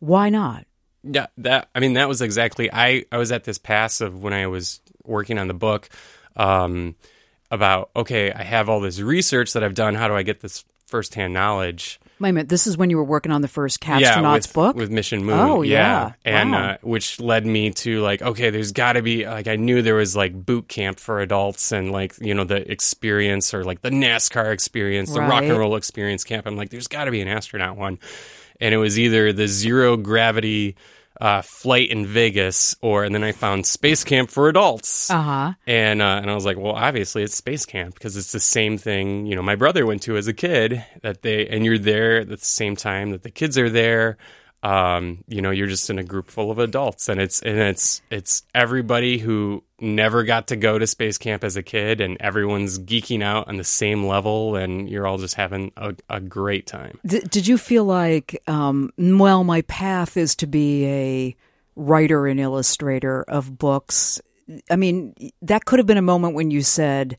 Why 0.00 0.28
not?" 0.28 0.66
Yeah, 1.04 1.26
that 1.38 1.68
I 1.74 1.80
mean 1.80 1.94
that 1.94 2.08
was 2.08 2.22
exactly 2.22 2.72
I 2.72 3.04
I 3.12 3.18
was 3.18 3.30
at 3.30 3.44
this 3.44 3.58
pass 3.58 4.00
of 4.00 4.22
when 4.22 4.32
I 4.32 4.46
was 4.46 4.80
working 5.04 5.38
on 5.38 5.48
the 5.48 5.54
book 5.54 5.88
um 6.36 6.96
about 7.50 7.90
okay, 7.94 8.32
I 8.32 8.42
have 8.42 8.68
all 8.68 8.80
this 8.80 9.00
research 9.00 9.52
that 9.52 9.62
I've 9.62 9.74
done, 9.74 9.94
how 9.94 10.08
do 10.08 10.14
I 10.14 10.22
get 10.22 10.40
this 10.40 10.64
firsthand 10.86 11.32
knowledge? 11.34 12.00
Wait 12.20 12.30
a 12.30 12.32
minute. 12.32 12.48
This 12.48 12.66
is 12.68 12.78
when 12.78 12.90
you 12.90 12.96
were 12.96 13.04
working 13.04 13.32
on 13.32 13.42
the 13.42 13.48
first 13.48 13.84
yeah, 13.84 14.00
Catstronauts 14.00 14.34
with, 14.34 14.52
book. 14.52 14.76
with 14.76 14.90
Mission 14.90 15.24
Moon. 15.24 15.38
Oh, 15.38 15.62
yeah. 15.62 16.12
and 16.24 16.52
Wow. 16.52 16.70
uh, 16.70 16.76
which 16.82 17.20
led 17.20 17.44
me 17.44 17.70
to 17.72 18.00
like, 18.00 18.22
okay, 18.22 18.50
there's 18.50 18.70
got 18.70 18.92
to 18.92 19.02
be 19.02 19.26
like 19.26 19.48
I 19.48 19.56
knew 19.56 19.82
there 19.82 19.96
was 19.96 20.14
like 20.14 20.32
boot 20.32 20.68
camp 20.68 21.00
for 21.00 21.20
adults 21.20 21.72
and 21.72 21.90
like 21.90 22.14
you 22.20 22.32
know 22.32 22.44
the 22.44 22.70
experience 22.70 23.52
or 23.52 23.64
like 23.64 23.82
the 23.82 23.90
NASCAR 23.90 24.52
experience, 24.52 25.12
the 25.12 25.20
rock 25.20 25.42
and 25.42 25.58
roll 25.58 25.74
experience 25.76 26.22
camp. 26.22 26.46
I'm 26.46 26.56
like, 26.56 26.70
there's 26.70 26.88
got 26.88 27.04
to 27.04 27.10
be 27.10 27.20
an 27.20 27.28
astronaut 27.28 27.76
one, 27.76 27.98
and 28.60 28.72
it 28.72 28.78
was 28.78 28.98
either 28.98 29.32
the 29.32 29.48
zero 29.48 29.96
gravity. 29.96 30.76
Uh, 31.20 31.42
flight 31.42 31.90
in 31.90 32.06
Vegas, 32.06 32.74
or 32.80 33.04
and 33.04 33.14
then 33.14 33.22
I 33.22 33.30
found 33.30 33.66
Space 33.66 34.02
Camp 34.02 34.30
for 34.30 34.48
adults, 34.48 35.10
uh 35.10 35.22
huh. 35.22 35.52
and 35.64 36.02
uh, 36.02 36.18
and 36.20 36.28
I 36.28 36.34
was 36.34 36.44
like, 36.44 36.56
well, 36.58 36.72
obviously 36.72 37.22
it's 37.22 37.36
space 37.36 37.64
camp 37.64 37.94
because 37.94 38.16
it's 38.16 38.32
the 38.32 38.40
same 38.40 38.78
thing. 38.78 39.26
You 39.26 39.36
know, 39.36 39.42
my 39.42 39.54
brother 39.54 39.86
went 39.86 40.02
to 40.02 40.16
as 40.16 40.26
a 40.26 40.32
kid. 40.32 40.84
That 41.02 41.22
they 41.22 41.46
and 41.46 41.64
you're 41.64 41.78
there 41.78 42.18
at 42.18 42.28
the 42.28 42.38
same 42.38 42.74
time 42.74 43.12
that 43.12 43.22
the 43.22 43.30
kids 43.30 43.56
are 43.56 43.70
there. 43.70 44.18
Um, 44.64 45.22
you 45.28 45.42
know, 45.42 45.50
you're 45.50 45.66
just 45.66 45.90
in 45.90 45.98
a 45.98 46.02
group 46.02 46.30
full 46.30 46.50
of 46.50 46.58
adults, 46.58 47.10
and 47.10 47.20
it's 47.20 47.42
and 47.42 47.58
it's 47.58 48.00
it's 48.10 48.44
everybody 48.54 49.18
who 49.18 49.62
never 49.78 50.24
got 50.24 50.48
to 50.48 50.56
go 50.56 50.78
to 50.78 50.86
space 50.86 51.18
camp 51.18 51.44
as 51.44 51.56
a 51.58 51.62
kid, 51.62 52.00
and 52.00 52.16
everyone's 52.18 52.78
geeking 52.78 53.22
out 53.22 53.46
on 53.46 53.58
the 53.58 53.64
same 53.64 54.06
level, 54.06 54.56
and 54.56 54.88
you're 54.88 55.06
all 55.06 55.18
just 55.18 55.34
having 55.34 55.70
a, 55.76 55.94
a 56.08 56.18
great 56.18 56.66
time. 56.66 56.98
D- 57.04 57.20
did 57.20 57.46
you 57.46 57.58
feel 57.58 57.84
like, 57.84 58.42
um, 58.46 58.90
well, 58.96 59.44
my 59.44 59.60
path 59.62 60.16
is 60.16 60.34
to 60.36 60.46
be 60.46 60.86
a 60.86 61.36
writer 61.76 62.26
and 62.26 62.40
illustrator 62.40 63.22
of 63.28 63.58
books? 63.58 64.18
I 64.70 64.76
mean, 64.76 65.14
that 65.42 65.66
could 65.66 65.78
have 65.78 65.86
been 65.86 65.98
a 65.98 66.02
moment 66.02 66.34
when 66.34 66.50
you 66.50 66.62
said, 66.62 67.18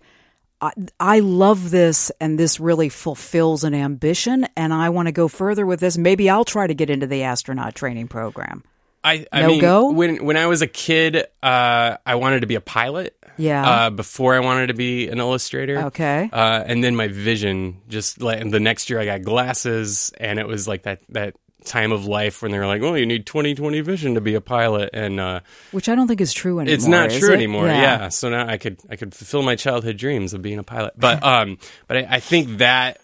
I, 0.61 0.71
I 0.99 1.19
love 1.19 1.69
this 1.69 2.11
and 2.21 2.39
this 2.39 2.59
really 2.59 2.89
fulfills 2.89 3.63
an 3.63 3.73
ambition 3.73 4.47
and 4.55 4.73
I 4.73 4.89
want 4.89 5.07
to 5.07 5.11
go 5.11 5.27
further 5.27 5.65
with 5.65 5.79
this. 5.79 5.97
Maybe 5.97 6.29
I'll 6.29 6.45
try 6.45 6.65
to 6.67 6.73
get 6.73 6.89
into 6.89 7.07
the 7.07 7.23
astronaut 7.23 7.75
training 7.75 8.07
program. 8.07 8.63
I, 9.03 9.27
I 9.31 9.41
No 9.41 9.47
mean, 9.49 9.61
go? 9.61 9.91
when 9.91 10.25
when 10.25 10.35
I 10.35 10.47
was 10.47 10.63
a 10.63 10.67
kid, 10.67 11.17
uh, 11.43 11.97
I 12.05 12.15
wanted 12.15 12.39
to 12.41 12.47
be 12.47 12.55
a 12.55 12.61
pilot. 12.61 13.15
Yeah. 13.37 13.69
Uh, 13.69 13.89
before 13.89 14.33
I 14.33 14.39
wanted 14.39 14.67
to 14.67 14.73
be 14.73 15.09
an 15.09 15.19
illustrator. 15.19 15.77
Okay. 15.87 16.29
Uh, 16.31 16.63
and 16.65 16.83
then 16.83 16.95
my 16.95 17.09
vision 17.09 17.81
just 17.87 18.21
like 18.21 18.39
and 18.41 18.51
the 18.51 18.59
next 18.59 18.89
year 18.89 18.99
I 18.99 19.05
got 19.05 19.21
glasses, 19.23 20.11
and 20.19 20.39
it 20.39 20.47
was 20.47 20.67
like 20.67 20.83
that 20.83 21.01
that 21.09 21.35
time 21.65 21.91
of 21.91 22.05
life 22.05 22.41
when 22.41 22.51
they're 22.51 22.67
like, 22.67 22.81
"Oh, 22.81 22.93
you 22.93 23.05
need 23.05 23.25
20/20 23.25 23.83
vision 23.83 24.15
to 24.15 24.21
be 24.21 24.35
a 24.35 24.41
pilot," 24.41 24.89
and 24.93 25.19
uh, 25.19 25.39
Which 25.71 25.89
I 25.89 25.95
don't 25.95 26.07
think 26.07 26.21
is 26.21 26.33
true 26.33 26.59
anymore. 26.59 26.73
it's 26.73 26.85
not 26.85 27.09
true 27.09 27.31
it? 27.31 27.35
anymore. 27.35 27.67
Yeah. 27.67 28.09
So 28.09 28.29
now 28.29 28.47
I 28.47 28.57
could 28.57 28.79
I 28.89 28.95
could 28.95 29.13
fulfill 29.13 29.41
my 29.43 29.55
childhood 29.55 29.97
dreams 29.97 30.33
of 30.33 30.41
being 30.41 30.59
a 30.59 30.63
pilot. 30.63 30.93
But 30.97 31.23
um, 31.35 31.57
but 31.87 31.97
I, 31.97 32.07
I 32.11 32.19
think 32.19 32.59
that 32.59 32.99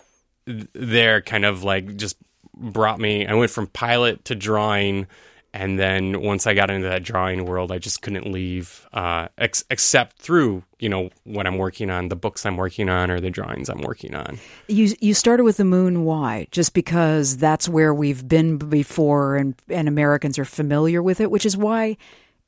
there 0.45 1.21
kind 1.21 1.45
of 1.45 1.63
like 1.63 1.95
just 1.97 2.17
brought 2.55 2.99
me. 2.99 3.25
I 3.27 3.33
went 3.33 3.51
from 3.51 3.67
pilot 3.67 4.25
to 4.25 4.35
drawing, 4.35 5.07
and 5.53 5.77
then 5.77 6.21
once 6.21 6.47
I 6.47 6.53
got 6.53 6.69
into 6.69 6.87
that 6.87 7.03
drawing 7.03 7.45
world, 7.45 7.71
I 7.71 7.77
just 7.77 8.01
couldn't 8.01 8.31
leave, 8.31 8.87
uh, 8.93 9.27
ex- 9.37 9.65
except 9.69 10.17
through 10.17 10.63
you 10.79 10.89
know 10.89 11.09
what 11.25 11.45
I'm 11.45 11.57
working 11.57 11.89
on, 11.89 12.09
the 12.09 12.15
books 12.15 12.45
I'm 12.45 12.57
working 12.57 12.89
on, 12.89 13.11
or 13.11 13.19
the 13.19 13.29
drawings 13.29 13.69
I'm 13.69 13.81
working 13.81 14.15
on. 14.15 14.39
You 14.67 14.95
you 15.01 15.13
started 15.13 15.43
with 15.43 15.57
the 15.57 15.65
moon. 15.65 16.05
Why? 16.05 16.47
Just 16.51 16.73
because 16.73 17.37
that's 17.37 17.67
where 17.67 17.93
we've 17.93 18.27
been 18.27 18.57
before, 18.57 19.35
and 19.35 19.55
and 19.69 19.87
Americans 19.87 20.39
are 20.39 20.45
familiar 20.45 21.03
with 21.03 21.19
it, 21.19 21.29
which 21.29 21.45
is 21.45 21.57
why, 21.57 21.97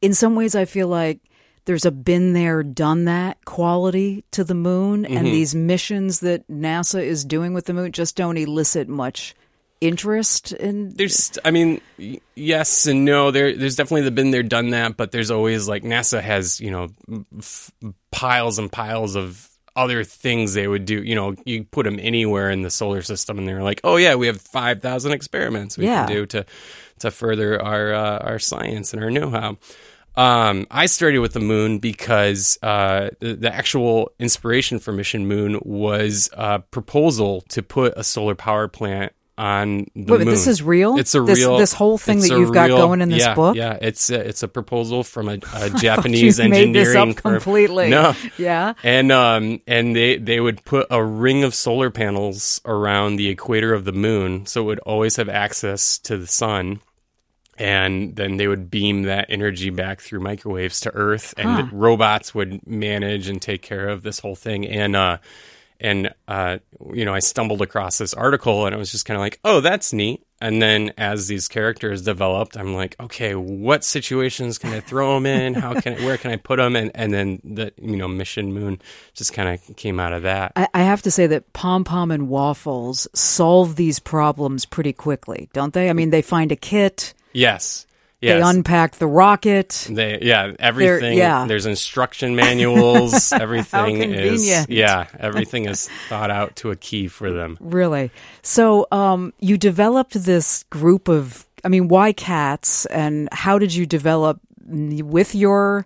in 0.02 0.14
some 0.14 0.36
ways, 0.36 0.56
I 0.56 0.66
feel 0.66 0.88
like 0.88 1.20
there's 1.66 1.86
a 1.86 1.92
been 1.92 2.34
there, 2.34 2.64
done 2.64 3.06
that 3.06 3.44
quality 3.46 4.24
to 4.32 4.44
the 4.44 4.56
moon, 4.56 5.06
and 5.06 5.28
these 5.28 5.54
missions 5.56 6.22
that 6.22 6.48
NASA 6.48 7.02
is 7.02 7.24
doing 7.26 7.54
with 7.54 7.66
the 7.66 7.74
moon 7.74 7.92
just 7.92 8.16
don't 8.16 8.38
elicit 8.38 8.88
much 8.88 9.36
interest 9.88 10.52
in 10.54 10.94
There's, 10.96 11.38
I 11.46 11.52
mean, 11.52 11.82
yes 12.36 12.88
and 12.88 13.06
no. 13.06 13.32
There, 13.32 13.56
there's 13.56 13.76
definitely 13.76 14.04
the 14.04 14.12
been 14.12 14.32
there, 14.32 14.44
done 14.44 14.70
that, 14.72 14.98
but 14.98 15.12
there's 15.12 15.32
always 15.32 15.68
like 15.68 15.84
NASA 15.84 16.22
has, 16.22 16.60
you 16.60 16.72
know, 16.72 16.90
f- 17.38 17.72
piles 18.12 18.60
and 18.60 18.72
piles 18.72 19.16
of 19.16 19.50
other 19.76 20.04
things 20.04 20.54
they 20.54 20.68
would 20.68 20.86
do. 20.86 21.02
You 21.04 21.16
know, 21.16 21.36
you 21.46 21.64
put 21.66 21.84
them 21.86 22.00
anywhere 22.00 22.50
in 22.50 22.62
the 22.62 22.70
solar 22.70 23.02
system, 23.02 23.38
and 23.40 23.48
they're 23.48 23.64
like, 23.64 23.82
oh 23.84 23.98
yeah, 23.98 24.16
we 24.16 24.28
have 24.28 24.40
five 24.42 24.82
thousand 24.82 25.12
experiments 25.14 25.78
we 25.78 25.86
Yeah. 25.86 26.06
can 26.06 26.16
do 26.16 26.26
to 26.28 26.46
to 27.00 27.12
further 27.12 27.62
our 27.62 27.94
uh, 27.94 28.18
our 28.20 28.40
science 28.40 28.94
and 28.94 29.04
our 29.04 29.10
know-how. 29.12 29.58
Um, 30.16 30.68
I 30.70 30.86
started 30.86 31.20
with 31.20 31.34
the 31.34 31.40
moon 31.40 31.80
because 31.80 32.60
uh, 32.62 33.10
the, 33.20 33.34
the 33.34 33.52
actual 33.52 34.12
inspiration 34.20 34.78
for 34.78 34.92
Mission 34.94 35.26
Moon 35.28 35.60
was 35.64 36.30
a 36.34 36.60
proposal 36.60 37.42
to 37.50 37.64
put 37.64 37.94
a 37.98 38.04
solar 38.04 38.36
power 38.36 38.68
plant 38.68 39.12
on 39.44 39.88
the 39.96 40.14
Wait, 40.14 40.20
moon. 40.20 40.28
this 40.30 40.48
is 40.48 40.62
real? 40.64 40.98
It's 40.98 41.14
a 41.16 41.22
This- 41.22 41.40
real. 41.40 41.58
this 41.58 41.74
whole 41.74 41.98
thing 41.98 42.20
that 42.22 42.30
you've 42.30 42.54
got 42.54 42.68
real- 42.68 42.78
going 42.78 43.02
in 43.02 43.10
this 43.10 43.20
yeah, 43.24 43.36
book? 43.36 43.56
Yeah, 43.58 43.78
it's 43.82 44.10
a, 44.10 44.20
it's 44.30 44.42
a 44.44 44.48
proposal 44.48 45.04
from 45.04 45.28
a, 45.28 45.38
a 45.56 45.70
Japanese 45.80 46.40
you 46.40 46.48
made 46.50 46.74
this 46.74 46.88
engineering 46.96 47.10
up 47.18 47.20
firm. 47.22 47.34
completely. 47.34 47.90
No, 47.90 48.16
Yeah. 48.38 48.74
and 48.84 49.12
um 49.12 49.60
and 49.68 49.96
they 49.96 50.18
they 50.18 50.40
would 50.40 50.64
put 50.64 50.88
a 50.90 51.04
ring 51.04 51.44
of 51.44 51.54
solar 51.54 51.90
panels 51.92 52.62
around 52.66 53.18
the 53.18 53.28
equator 53.28 53.74
of 53.74 53.84
the 53.84 53.92
moon, 53.92 54.46
so 54.46 54.62
it 54.62 54.66
would 54.66 54.80
always 54.80 55.18
have 55.18 55.28
access 55.30 55.98
to 56.00 56.18
the 56.18 56.28
sun. 56.28 56.80
And 57.58 58.16
then 58.16 58.38
they 58.38 58.48
would 58.48 58.72
beam 58.72 59.04
that 59.04 59.28
energy 59.30 59.70
back 59.70 60.02
through 60.02 60.22
microwaves 60.22 60.80
to 60.82 60.92
Earth, 60.96 61.36
and 61.38 61.48
Huh. 61.50 61.68
robots 61.72 62.34
would 62.34 62.66
manage 62.66 63.28
and 63.28 63.40
take 63.42 63.62
care 63.62 63.90
of 63.90 64.02
this 64.02 64.20
whole 64.20 64.36
thing. 64.36 64.66
And 64.66 64.96
uh, 64.96 65.18
and 65.80 66.14
uh, 66.28 66.60
you 66.94 67.06
know, 67.06 67.14
I 67.14 67.20
stumbled 67.20 67.62
across 67.62 67.98
this 67.98 68.14
article, 68.14 68.66
and 68.66 68.74
I 68.74 68.78
was 68.78 68.92
just 68.92 69.06
kind 69.06 69.16
of 69.16 69.22
like, 69.22 69.40
"Oh, 69.44 69.60
that's 69.60 69.94
neat." 69.94 70.26
And 70.42 70.62
then 70.62 70.94
as 70.98 71.28
these 71.28 71.48
characters 71.48 72.02
developed, 72.02 72.58
I'm 72.58 72.74
like, 72.74 72.96
"Okay, 73.00 73.36
what 73.36 73.84
situations 73.84 74.58
can 74.58 74.74
I 74.74 74.80
throw 74.80 75.16
them 75.16 75.26
in? 75.26 75.54
How 75.54 75.80
can 75.80 75.96
I, 75.98 76.06
where 76.06 76.18
can 76.18 76.32
I 76.32 76.36
put 76.38 76.58
them?" 76.58 76.76
And 76.76 76.92
and 76.96 77.14
then 77.14 77.40
the 77.44 77.74
you 77.82 77.98
know 77.98 78.08
Mission 78.08 78.54
Moon 78.54 78.82
just 79.14 79.34
kind 79.34 79.50
of 79.50 79.76
came 79.76 80.00
out 80.00 80.14
of 80.14 80.24
that. 80.24 80.54
I, 80.56 80.68
I 80.74 80.84
have 80.84 81.02
to 81.04 81.12
say 81.12 81.28
that 81.28 81.54
Pom 81.54 81.84
Pom 81.84 82.12
and 82.12 82.30
Waffles 82.30 83.08
solve 83.14 83.76
these 83.76 84.00
problems 84.00 84.66
pretty 84.66 84.94
quickly, 84.94 85.50
don't 85.54 85.74
they? 85.74 85.90
I 85.90 85.94
mean, 85.94 86.10
they 86.10 86.22
find 86.22 86.52
a 86.52 86.58
kit, 86.58 87.14
yes, 87.34 87.86
they 88.24 88.42
unpack 88.42 88.96
the 88.96 89.08
rocket. 89.08 89.88
They, 89.90 90.20
yeah, 90.22 90.54
everything. 90.60 91.18
yeah. 91.18 91.46
There's 91.46 91.66
instruction 91.66 92.36
manuals. 92.36 93.32
everything 93.34 94.02
is, 94.14 94.68
yeah, 94.70 95.08
everything 95.20 95.66
is 95.66 95.90
thought 96.10 96.32
out 96.32 96.56
to 96.58 96.72
a 96.72 96.76
key 96.76 97.08
for 97.08 97.32
them. 97.32 97.58
Really? 97.60 98.12
So, 98.42 98.88
um, 98.92 99.34
you 99.40 99.58
developed 99.58 100.14
this 100.14 100.64
group 100.64 101.08
of, 101.08 101.46
I 101.64 101.68
mean, 101.68 101.88
why 101.88 102.14
cats, 102.14 102.86
and 102.88 103.30
how 103.32 103.60
did 103.60 103.74
you 103.74 103.86
develop 103.86 104.40
with 104.66 105.36
your 105.36 105.86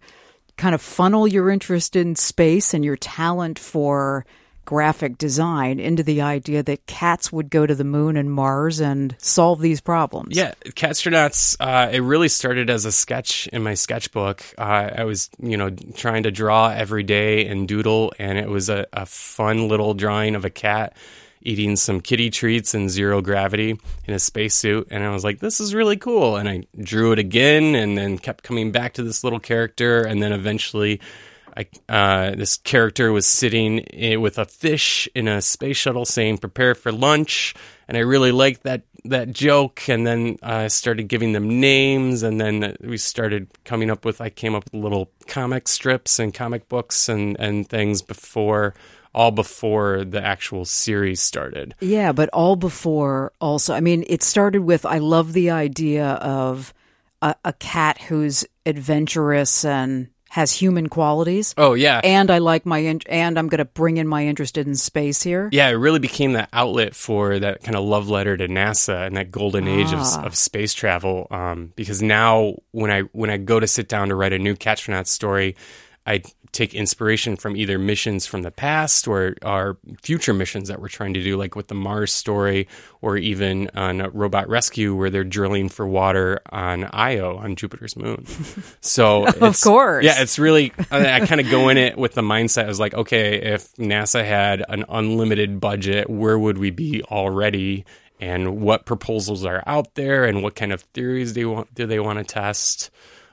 kind 0.58 0.74
of 0.75 0.82
funnel 0.82 1.27
your 1.27 1.50
interest 1.50 1.96
in 1.96 2.15
space 2.15 2.74
and 2.74 2.84
your 2.84 2.98
talent 2.98 3.60
for 3.60 4.25
graphic 4.67 5.17
design 5.17 5.79
into 5.79 6.03
the 6.03 6.21
idea 6.21 6.62
that 6.62 6.86
cats 6.88 7.31
would 7.31 7.50
go 7.50 7.65
to 7.65 7.74
the 7.74 7.86
moon 7.86 8.17
and 8.17 8.29
Mars 8.29 8.81
and 8.81 9.15
solve 9.17 9.62
these 9.62 9.79
problems? 9.79 10.36
Yeah, 10.36 10.53
Catstronauts. 10.65 11.55
Uh, 11.57 11.89
it 11.89 12.01
really 12.01 12.27
started 12.27 12.69
as 12.69 12.83
a 12.83 12.91
sketch 12.91 13.47
in 13.47 13.63
my 13.63 13.75
sketchbook. 13.75 14.43
Uh, 14.57 14.91
I 14.97 15.05
was, 15.05 15.29
you 15.41 15.55
know, 15.55 15.69
trying 15.95 16.24
to 16.24 16.31
draw 16.31 16.69
every 16.69 17.03
day 17.03 17.47
and 17.47 17.65
doodle, 17.65 18.12
and 18.19 18.38
it 18.38 18.50
was 18.50 18.69
a, 18.69 18.86
a 18.91 19.05
fun 19.05 19.69
little 19.69 19.93
drawing 19.93 20.36
of 20.36 20.43
a 20.43 20.50
cat 20.50 20.95
eating 21.41 21.77
some 21.77 22.01
kitty 22.01 22.29
treats 22.29 22.75
in 22.75 22.89
zero 22.89 23.21
gravity 23.21 23.79
in 24.05 24.13
a 24.13 24.19
spacesuit. 24.19 24.89
And 24.91 25.01
I 25.01 25.12
was 25.12 25.24
like, 25.24 25.39
this 25.39 25.62
is 25.62 25.74
really 25.74 25.95
cool. 25.95 26.36
And 26.36 26.50
I 26.50 26.63
drew 26.77 27.13
it 27.13 27.19
again, 27.19 27.74
and 27.74 27.97
then 27.97 28.17
kept 28.17 28.43
coming 28.43 28.74
back 28.74 28.95
to 28.95 29.03
this 29.03 29.24
little 29.24 29.39
character, 29.39 30.01
and 30.01 30.21
then 30.21 30.33
eventually. 30.33 31.00
I, 31.57 31.65
uh, 31.89 32.35
this 32.35 32.57
character 32.57 33.11
was 33.11 33.25
sitting 33.25 33.83
i 33.99 34.17
with 34.17 34.37
a 34.37 34.45
fish 34.45 35.09
in 35.15 35.27
a 35.27 35.41
space 35.41 35.77
shuttle 35.77 36.05
saying 36.05 36.37
prepare 36.37 36.75
for 36.75 36.91
lunch. 36.91 37.55
And 37.87 37.97
i 37.97 38.01
really 38.01 38.31
liked 38.31 38.63
that 38.63 38.83
that 39.05 39.31
joke. 39.31 39.89
And 39.89 40.05
then 40.05 40.37
i 40.43 40.67
started 40.67 41.07
giving 41.07 41.31
them 41.33 41.59
names. 41.59 42.21
And 42.21 42.39
then 42.39 42.75
we 42.81 42.97
started 42.97 43.47
coming 43.65 43.89
up 43.89 44.05
with 44.05 44.21
i 44.21 44.29
came 44.29 44.53
up 44.53 44.65
with 44.65 44.83
little 44.83 45.09
comic 45.25 45.67
strips 45.67 46.19
and 46.19 46.33
comic 46.33 46.69
books 46.69 47.09
and 47.09 47.35
and 47.39 47.67
things 47.67 48.01
before 48.01 48.75
all 49.15 49.31
before 49.31 50.05
the 50.05 50.23
actual 50.23 50.63
series 50.63 51.19
started. 51.19 51.73
Yeah, 51.79 52.11
but 52.11 52.29
all 52.33 52.55
before 52.55 53.31
also. 53.41 53.73
I 53.73 53.79
mean, 53.79 54.03
it 54.07 54.21
started 54.21 54.61
with 54.61 54.85
I 54.85 54.99
love 54.99 55.33
the 55.33 55.49
idea 55.49 56.05
of 56.05 56.71
a, 57.23 57.33
a 57.43 57.53
cat 57.53 57.99
who's 57.99 58.45
adventurous 58.63 59.65
and 59.65 60.09
has 60.38 60.51
human 60.53 60.88
qualities. 60.88 61.53
oh 61.58 61.74
yeah 61.74 62.00
And 62.03 62.29
I 62.29 62.38
like 62.38 62.63
my 62.65 62.77
in- 62.79 63.01
and 63.10 63.38
I'm 63.39 63.48
going 63.50 63.58
to 63.58 63.65
bring 63.65 63.98
in 63.98 64.08
my 64.08 64.25
interest 64.27 64.56
in 64.58 64.75
space 64.75 65.24
here. 65.24 65.50
yeah, 65.51 65.67
it 65.70 65.79
really 65.82 66.00
became 66.00 66.34
that 66.34 66.50
outlet 66.53 66.94
for 66.96 67.39
that 67.39 67.63
kind 67.63 67.75
of 67.75 67.84
love 67.84 68.08
letter 68.08 68.38
to 68.38 68.48
NASA 68.48 69.08
and 69.08 69.17
that 69.17 69.32
golden 69.32 69.67
age 69.67 69.91
of, 69.94 70.00
Ah. 70.01 70.25
of 70.27 70.36
space 70.36 70.74
travel. 70.74 71.25
Um, 71.32 71.74
because 71.75 72.01
now, 72.01 72.53
when 72.72 72.91
I 72.91 73.01
when 73.13 73.29
I 73.32 73.38
go 73.38 73.60
to 73.60 73.67
sit 73.67 73.88
down 73.89 74.10
to 74.10 74.15
write 74.15 74.34
a 74.34 74.39
new 74.39 74.56
Catstronaut 74.56 75.08
story, 75.08 75.56
I 76.07 76.23
take 76.53 76.73
inspiration 76.73 77.35
from 77.35 77.55
either 77.57 77.77
missions 77.77 78.25
from 78.25 78.41
the 78.41 78.49
past 78.49 79.07
or 79.07 79.35
our 79.43 79.77
future 80.01 80.33
missions 80.33 80.69
that 80.69 80.79
we're 80.81 80.87
trying 80.87 81.13
to 81.15 81.21
do, 81.21 81.35
like 81.37 81.55
with 81.55 81.67
the 81.67 81.75
Mars 81.75 82.13
story, 82.13 82.67
or 83.01 83.17
even 83.17 83.69
on 83.75 84.01
a 84.01 84.09
Robot 84.09 84.47
Rescue, 84.47 84.95
where 84.95 85.09
they're 85.09 85.25
drilling 85.25 85.67
for 85.69 85.85
water 85.85 86.39
on 86.49 86.85
Io 86.93 87.35
on 87.37 87.55
Jupiter's 87.57 87.95
moon. 87.95 88.25
So, 88.81 89.27
it's- 89.27 89.63
course. 89.63 90.05
yeah, 90.05 90.21
it's 90.21 90.39
really 90.39 90.71
I, 90.89 91.19
I 91.21 91.25
kind 91.25 91.41
of 91.41 91.49
go 91.51 91.67
in 91.69 91.77
it 91.77 91.97
with 91.97 92.13
the 92.13 92.21
mindset 92.21 92.63
I 92.63 92.67
was 92.67 92.79
like, 92.79 92.93
okay, 92.93 93.53
if 93.53 93.73
NASA 93.75 94.25
had 94.25 94.63
an 94.69 94.85
unlimited 94.87 95.59
budget, 95.59 96.09
where 96.09 96.39
would 96.39 96.57
we 96.57 96.71
be 96.71 97.03
already? 97.03 97.85
And 98.19 98.61
what 98.61 98.85
proposals 98.85 99.45
are 99.45 99.61
out 99.67 99.93
there, 99.95 100.25
and 100.25 100.41
what 100.41 100.55
kind 100.55 100.71
of 100.71 100.81
theories 100.93 101.33
do 101.33 101.41
they 101.41 101.45
want, 101.45 101.75
do 101.75 101.85
they 101.85 101.99
want 101.99 102.17
to 102.17 102.23
test? 102.23 102.89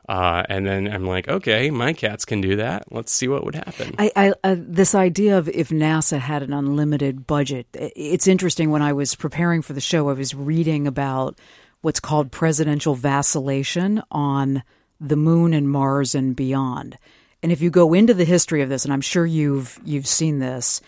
Uh, 0.08 0.42
and 0.48 0.66
then 0.66 0.86
I'm 0.86 1.06
like, 1.06 1.28
okay, 1.28 1.70
my 1.70 1.92
cats 1.92 2.24
can 2.24 2.40
do 2.40 2.56
that. 2.56 2.92
Let's 2.92 3.12
see 3.12 3.26
what 3.26 3.44
would 3.44 3.54
happen. 3.54 3.94
I, 3.98 4.12
I 4.14 4.34
uh, 4.44 4.56
this 4.58 4.94
idea 4.94 5.38
of 5.38 5.48
if 5.48 5.70
NASA 5.70 6.18
had 6.18 6.42
an 6.42 6.52
unlimited 6.52 7.26
budget. 7.26 7.66
It's 7.72 8.26
interesting. 8.26 8.70
When 8.70 8.82
I 8.82 8.92
was 8.92 9.14
preparing 9.14 9.62
for 9.62 9.72
the 9.72 9.80
show, 9.80 10.10
I 10.10 10.12
was 10.12 10.34
reading 10.34 10.86
about 10.86 11.38
what's 11.80 12.00
called 12.00 12.30
presidential 12.30 12.94
vacillation 12.94 14.02
on 14.10 14.62
the 15.00 15.16
moon 15.16 15.54
and 15.54 15.68
Mars 15.68 16.14
and 16.14 16.36
beyond. 16.36 16.98
And 17.42 17.52
if 17.52 17.60
you 17.60 17.70
go 17.70 17.92
into 17.92 18.14
the 18.14 18.24
history 18.24 18.62
of 18.62 18.68
this, 18.68 18.84
and 18.84 18.92
I'm 18.92 19.02
sure 19.02 19.26
you've 19.26 19.78
you've 19.84 20.06
seen 20.06 20.38
this, 20.38 20.80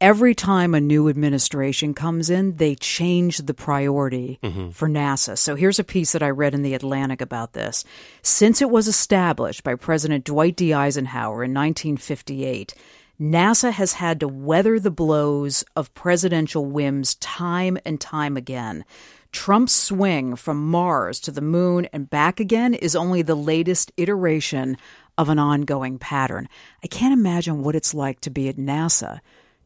every 0.00 0.34
time 0.34 0.74
a 0.74 0.80
new 0.80 1.08
administration 1.08 1.94
comes 1.94 2.30
in, 2.30 2.56
they 2.56 2.74
change 2.74 3.38
the 3.38 3.54
priority 3.54 4.38
mm-hmm. 4.42 4.70
for 4.70 4.88
NASA. 4.88 5.36
So 5.36 5.54
here's 5.54 5.78
a 5.78 5.84
piece 5.84 6.12
that 6.12 6.22
I 6.22 6.30
read 6.30 6.54
in 6.54 6.62
The 6.62 6.74
Atlantic 6.74 7.20
about 7.20 7.52
this. 7.52 7.84
Since 8.22 8.62
it 8.62 8.70
was 8.70 8.88
established 8.88 9.64
by 9.64 9.74
President 9.74 10.24
Dwight 10.24 10.56
D. 10.56 10.72
Eisenhower 10.72 11.44
in 11.44 11.52
1958, 11.52 12.74
NASA 13.20 13.72
has 13.72 13.94
had 13.94 14.20
to 14.20 14.28
weather 14.28 14.78
the 14.78 14.92
blows 14.92 15.64
of 15.74 15.92
presidential 15.94 16.64
whims 16.64 17.16
time 17.16 17.76
and 17.84 18.00
time 18.00 18.36
again. 18.36 18.84
Trump's 19.32 19.72
swing 19.72 20.36
from 20.36 20.70
Mars 20.70 21.20
to 21.20 21.32
the 21.32 21.40
moon 21.40 21.86
and 21.92 22.08
back 22.08 22.40
again 22.40 22.74
is 22.74 22.96
only 22.96 23.22
the 23.22 23.34
latest 23.34 23.92
iteration 23.96 24.76
of 25.18 25.28
an 25.28 25.38
ongoing 25.38 25.98
pattern. 25.98 26.48
I 26.82 26.86
can't 26.86 27.12
imagine 27.12 27.62
what 27.62 27.74
it's 27.74 27.92
like 27.92 28.20
to 28.20 28.30
be 28.30 28.48
at 28.48 28.56
NASA 28.56 29.18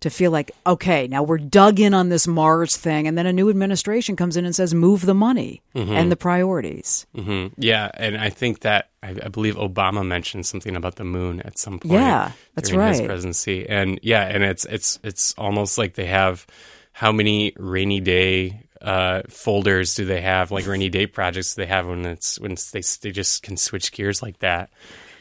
to 0.03 0.11
feel 0.11 0.31
like, 0.31 0.51
okay, 0.67 1.09
now 1.09 1.23
we're 1.23 1.39
dug 1.39 1.81
in 1.81 1.95
on 1.95 2.09
this 2.09 2.27
Mars 2.27 2.77
thing, 2.77 3.09
and 3.09 3.17
then 3.17 3.27
a 3.27 3.33
new 3.33 3.49
administration 3.51 4.15
comes 4.17 4.37
in 4.37 4.45
and 4.45 4.55
says, 4.55 4.75
move 4.75 5.07
the 5.07 5.15
money 5.15 5.63
and 5.75 6.13
the 6.13 6.17
priorities. 6.17 7.07
hmm 7.15 7.49
Yeah, 7.57 7.91
and 7.95 8.17
I 8.17 8.31
think 8.31 8.61
that 8.61 8.91
I, 9.03 9.11
I 9.11 9.29
believe 9.29 9.57
Obama 9.57 10.07
mentioned 10.07 10.47
something 10.47 10.77
about 10.77 10.97
the 10.97 11.05
moon 11.05 11.41
at 11.41 11.59
some 11.59 11.79
point. 11.79 11.93
Yeah, 11.93 12.33
that's 12.55 12.69
during 12.69 12.89
His 12.89 13.01
right. 13.01 13.07
presidency, 13.09 13.69
and 13.69 13.99
yeah, 14.03 14.23
and 14.23 14.45
it's 14.45 14.65
it's 14.67 14.99
it's 15.03 15.35
almost 15.39 15.79
like 15.79 15.95
they 15.95 16.07
have 16.07 16.47
how 16.93 17.11
many 17.11 17.53
rainy 17.57 18.01
day 18.01 18.63
uh, 18.81 19.23
folders 19.29 19.95
do 19.95 20.05
they 20.05 20.21
have, 20.21 20.51
like 20.51 20.67
rainy 20.67 20.89
day 20.89 21.07
projects 21.07 21.55
do 21.55 21.63
they 21.63 21.67
have 21.67 21.87
when 21.87 22.05
it's 22.05 22.39
when 22.39 22.53
it's, 22.53 22.71
they 22.71 22.83
they 23.03 23.13
just 23.13 23.43
can 23.43 23.57
switch 23.57 23.93
gears 23.93 24.23
like 24.23 24.39
that, 24.41 24.71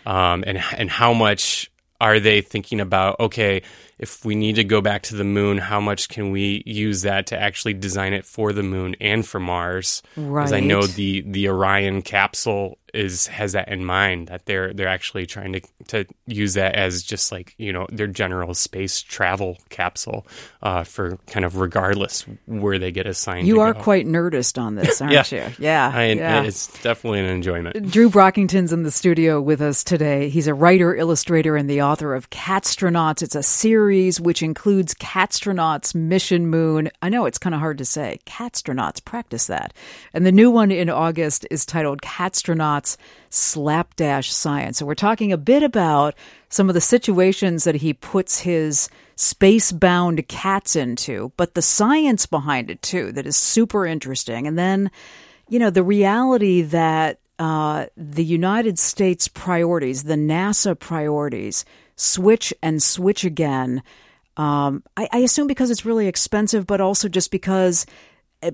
um, 0.05 0.43
and 0.45 0.57
and 0.75 0.89
how 0.89 1.13
much 1.13 1.70
are 2.01 2.19
they 2.19 2.41
thinking 2.41 2.81
about? 2.81 3.19
Okay, 3.19 3.61
if 3.99 4.25
we 4.25 4.33
need 4.33 4.55
to 4.55 4.63
go 4.63 4.81
back 4.81 5.03
to 5.03 5.15
the 5.15 5.23
moon, 5.23 5.59
how 5.59 5.79
much 5.79 6.09
can 6.09 6.31
we 6.31 6.63
use 6.65 7.03
that 7.03 7.27
to 7.27 7.39
actually 7.39 7.75
design 7.75 8.13
it 8.13 8.25
for 8.25 8.51
the 8.51 8.63
moon 8.63 8.95
and 8.99 9.25
for 9.25 9.39
Mars? 9.39 10.01
Right. 10.17 10.41
Because 10.41 10.51
I 10.51 10.59
know 10.59 10.81
the 10.81 11.21
the 11.21 11.47
Orion 11.47 12.01
capsule 12.01 12.79
is 12.93 13.27
has 13.27 13.53
that 13.53 13.67
in 13.69 13.85
mind 13.85 14.27
that 14.27 14.45
they're 14.45 14.73
they're 14.73 14.87
actually 14.87 15.25
trying 15.25 15.53
to 15.53 15.61
to 15.87 16.05
use 16.27 16.53
that 16.55 16.75
as 16.75 17.03
just 17.03 17.31
like 17.31 17.53
you 17.57 17.71
know 17.71 17.87
their 17.91 18.07
general 18.07 18.53
space 18.53 19.01
travel 19.01 19.57
capsule 19.69 20.25
uh, 20.61 20.83
for 20.83 21.17
kind 21.27 21.45
of 21.45 21.57
regardless 21.57 22.25
where 22.45 22.79
they 22.79 22.91
get 22.91 23.07
assigned. 23.07 23.47
You 23.47 23.61
are 23.61 23.73
go. 23.73 23.81
quite 23.81 24.05
nerdist 24.05 24.61
on 24.61 24.75
this, 24.75 25.01
aren't 25.01 25.13
Yeah. 25.31 25.47
you? 25.47 25.53
Yeah. 25.59 25.91
I, 25.93 26.03
yeah. 26.13 26.43
It's 26.43 26.67
definitely 26.81 27.19
an 27.21 27.25
enjoyment. 27.27 27.91
Drew 27.91 28.09
Brockington's 28.09 28.73
in 28.73 28.83
the 28.83 28.91
studio 28.91 29.39
with 29.41 29.61
us 29.61 29.83
today. 29.83 30.29
He's 30.29 30.47
a 30.47 30.53
writer, 30.53 30.95
illustrator, 30.95 31.55
and 31.55 31.69
the 31.69 31.81
author 31.81 32.13
of 32.15 32.29
Catstronauts. 32.29 33.21
It's 33.21 33.35
a 33.35 33.43
series 33.43 34.19
which 34.19 34.41
includes 34.43 34.93
Catstronauts, 34.95 35.95
Mission 35.95 36.47
Moon. 36.47 36.89
I 37.01 37.09
know 37.09 37.25
it's 37.25 37.37
kind 37.37 37.53
of 37.55 37.59
hard 37.61 37.77
to 37.79 37.85
say. 37.85 38.19
Catstronauts, 38.25 39.03
practice 39.03 39.47
that. 39.47 39.73
And 40.13 40.25
the 40.25 40.31
new 40.31 40.51
one 40.51 40.71
in 40.71 40.89
August 40.89 41.45
is 41.51 41.65
titled 41.65 42.01
Catstronauts 42.01 42.80
Slapdash 43.29 44.31
Science. 44.31 44.77
So 44.77 44.85
we're 44.85 44.95
talking 44.95 45.31
a 45.31 45.37
bit 45.37 45.63
about 45.63 46.15
some 46.49 46.69
of 46.69 46.73
the 46.73 46.81
situations 46.81 47.63
that 47.63 47.75
he 47.75 47.93
puts 47.93 48.39
his 48.39 48.89
space 49.15 49.71
bound 49.71 50.27
cats 50.27 50.75
into, 50.75 51.31
but 51.37 51.53
the 51.53 51.61
science 51.61 52.25
behind 52.25 52.69
it 52.69 52.81
too, 52.81 53.11
that 53.13 53.27
is 53.27 53.37
super 53.37 53.85
interesting. 53.85 54.47
And 54.47 54.57
then 54.57 54.91
you 55.51 55.59
know, 55.59 55.69
the 55.69 55.83
reality 55.83 56.61
that 56.61 57.19
uh, 57.37 57.87
the 57.97 58.23
United 58.23 58.79
States 58.79 59.27
priorities, 59.27 60.03
the 60.03 60.15
NASA 60.15 60.79
priorities, 60.79 61.65
switch 61.97 62.53
and 62.63 62.81
switch 62.81 63.25
again. 63.25 63.83
Um, 64.37 64.81
I, 64.95 65.09
I 65.11 65.17
assume 65.17 65.47
because 65.47 65.69
it's 65.69 65.85
really 65.85 66.07
expensive, 66.07 66.65
but 66.65 66.79
also 66.79 67.09
just 67.09 67.31
because 67.31 67.85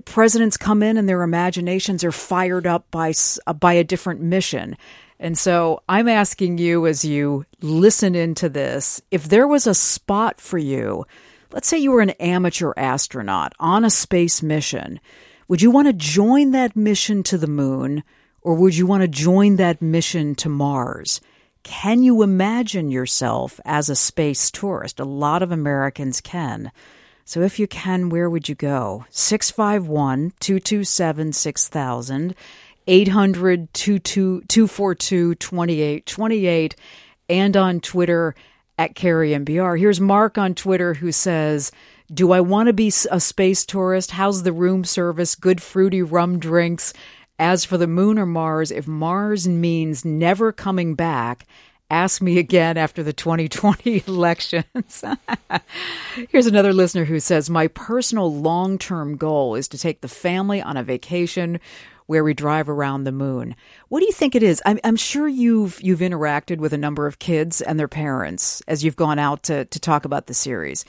presidents 0.04 0.56
come 0.56 0.82
in 0.82 0.96
and 0.96 1.08
their 1.08 1.22
imaginations 1.22 2.04
are 2.04 2.12
fired 2.12 2.66
up 2.66 2.90
by 2.90 3.12
uh, 3.46 3.52
by 3.52 3.74
a 3.74 3.84
different 3.84 4.20
mission. 4.20 4.76
And 5.20 5.36
so 5.36 5.82
I'm 5.88 6.08
asking 6.08 6.58
you 6.58 6.86
as 6.86 7.04
you 7.04 7.44
listen 7.60 8.14
into 8.14 8.48
this, 8.48 9.02
if 9.10 9.24
there 9.28 9.48
was 9.48 9.66
a 9.66 9.74
spot 9.74 10.40
for 10.40 10.58
you, 10.58 11.06
let's 11.50 11.66
say 11.66 11.78
you 11.78 11.90
were 11.90 12.00
an 12.00 12.10
amateur 12.10 12.72
astronaut 12.76 13.52
on 13.58 13.84
a 13.84 13.90
space 13.90 14.42
mission, 14.42 15.00
would 15.48 15.62
you 15.62 15.70
want 15.70 15.88
to 15.88 15.92
join 15.92 16.52
that 16.52 16.76
mission 16.76 17.22
to 17.24 17.38
the 17.38 17.48
moon 17.48 18.04
or 18.42 18.54
would 18.54 18.76
you 18.76 18.86
want 18.86 19.02
to 19.02 19.08
join 19.08 19.56
that 19.56 19.82
mission 19.82 20.34
to 20.36 20.48
Mars? 20.48 21.20
Can 21.64 22.02
you 22.02 22.22
imagine 22.22 22.90
yourself 22.90 23.58
as 23.64 23.88
a 23.88 23.96
space 23.96 24.50
tourist? 24.50 25.00
A 25.00 25.04
lot 25.04 25.42
of 25.42 25.50
Americans 25.50 26.20
can. 26.20 26.70
So 27.28 27.42
if 27.42 27.58
you 27.58 27.66
can, 27.66 28.08
where 28.08 28.30
would 28.30 28.48
you 28.48 28.54
go? 28.54 29.04
651 29.10 30.32
227 30.40 31.34
6000, 31.34 32.34
800 32.86 33.74
242 33.74 35.34
2828, 35.34 36.76
and 37.28 37.54
on 37.54 37.80
Twitter 37.80 38.34
at 38.78 38.94
Kerri 38.94 39.32
MPR. 39.44 39.78
Here's 39.78 40.00
Mark 40.00 40.38
on 40.38 40.54
Twitter 40.54 40.94
who 40.94 41.12
says, 41.12 41.70
Do 42.10 42.32
I 42.32 42.40
want 42.40 42.68
to 42.68 42.72
be 42.72 42.90
a 43.10 43.20
space 43.20 43.66
tourist? 43.66 44.12
How's 44.12 44.42
the 44.42 44.52
room 44.54 44.84
service? 44.84 45.34
Good 45.34 45.60
fruity 45.60 46.00
rum 46.00 46.38
drinks. 46.38 46.94
As 47.38 47.62
for 47.62 47.76
the 47.76 47.86
moon 47.86 48.18
or 48.18 48.24
Mars, 48.24 48.70
if 48.70 48.88
Mars 48.88 49.46
means 49.46 50.02
never 50.02 50.50
coming 50.50 50.94
back, 50.94 51.46
ask 51.90 52.20
me 52.20 52.38
again 52.38 52.76
after 52.76 53.02
the 53.02 53.12
2020 53.12 54.04
elections. 54.06 55.04
Here's 56.30 56.46
another 56.46 56.72
listener 56.72 57.04
who 57.04 57.20
says, 57.20 57.48
My 57.48 57.68
personal 57.68 58.34
long 58.34 58.78
term 58.78 59.16
goal 59.16 59.54
is 59.54 59.68
to 59.68 59.78
take 59.78 60.00
the 60.00 60.08
family 60.08 60.60
on 60.60 60.76
a 60.76 60.82
vacation 60.82 61.60
where 62.06 62.24
we 62.24 62.32
drive 62.32 62.70
around 62.70 63.04
the 63.04 63.12
moon. 63.12 63.54
What 63.88 64.00
do 64.00 64.06
you 64.06 64.12
think 64.12 64.34
it 64.34 64.42
is? 64.42 64.62
I'm, 64.64 64.78
I'm 64.82 64.96
sure 64.96 65.28
you've 65.28 65.80
you've 65.82 66.00
interacted 66.00 66.56
with 66.58 66.72
a 66.72 66.78
number 66.78 67.06
of 67.06 67.18
kids 67.18 67.60
and 67.60 67.78
their 67.78 67.88
parents 67.88 68.62
as 68.66 68.82
you've 68.82 68.96
gone 68.96 69.18
out 69.18 69.42
to, 69.44 69.66
to 69.66 69.80
talk 69.80 70.04
about 70.04 70.26
the 70.26 70.34
series. 70.34 70.84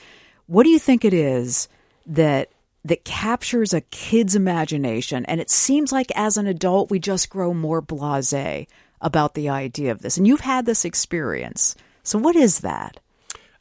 What 0.46 0.64
do 0.64 0.70
you 0.70 0.78
think 0.78 1.04
it 1.04 1.14
is 1.14 1.68
that 2.06 2.50
that 2.86 3.04
captures 3.04 3.74
a 3.74 3.82
kid's 3.82 4.34
imagination? 4.34 5.26
And 5.26 5.40
it 5.42 5.50
seems 5.50 5.92
like 5.92 6.10
as 6.16 6.38
an 6.38 6.46
adult 6.46 6.90
we 6.90 6.98
just 6.98 7.28
grow 7.28 7.52
more 7.52 7.82
blasé 7.82 8.66
about 9.00 9.34
the 9.34 9.48
idea 9.48 9.92
of 9.92 10.02
this. 10.02 10.16
And 10.16 10.26
you've 10.26 10.40
had 10.40 10.66
this 10.66 10.84
experience. 10.84 11.74
So 12.02 12.18
what 12.18 12.36
is 12.36 12.60
that? 12.60 12.98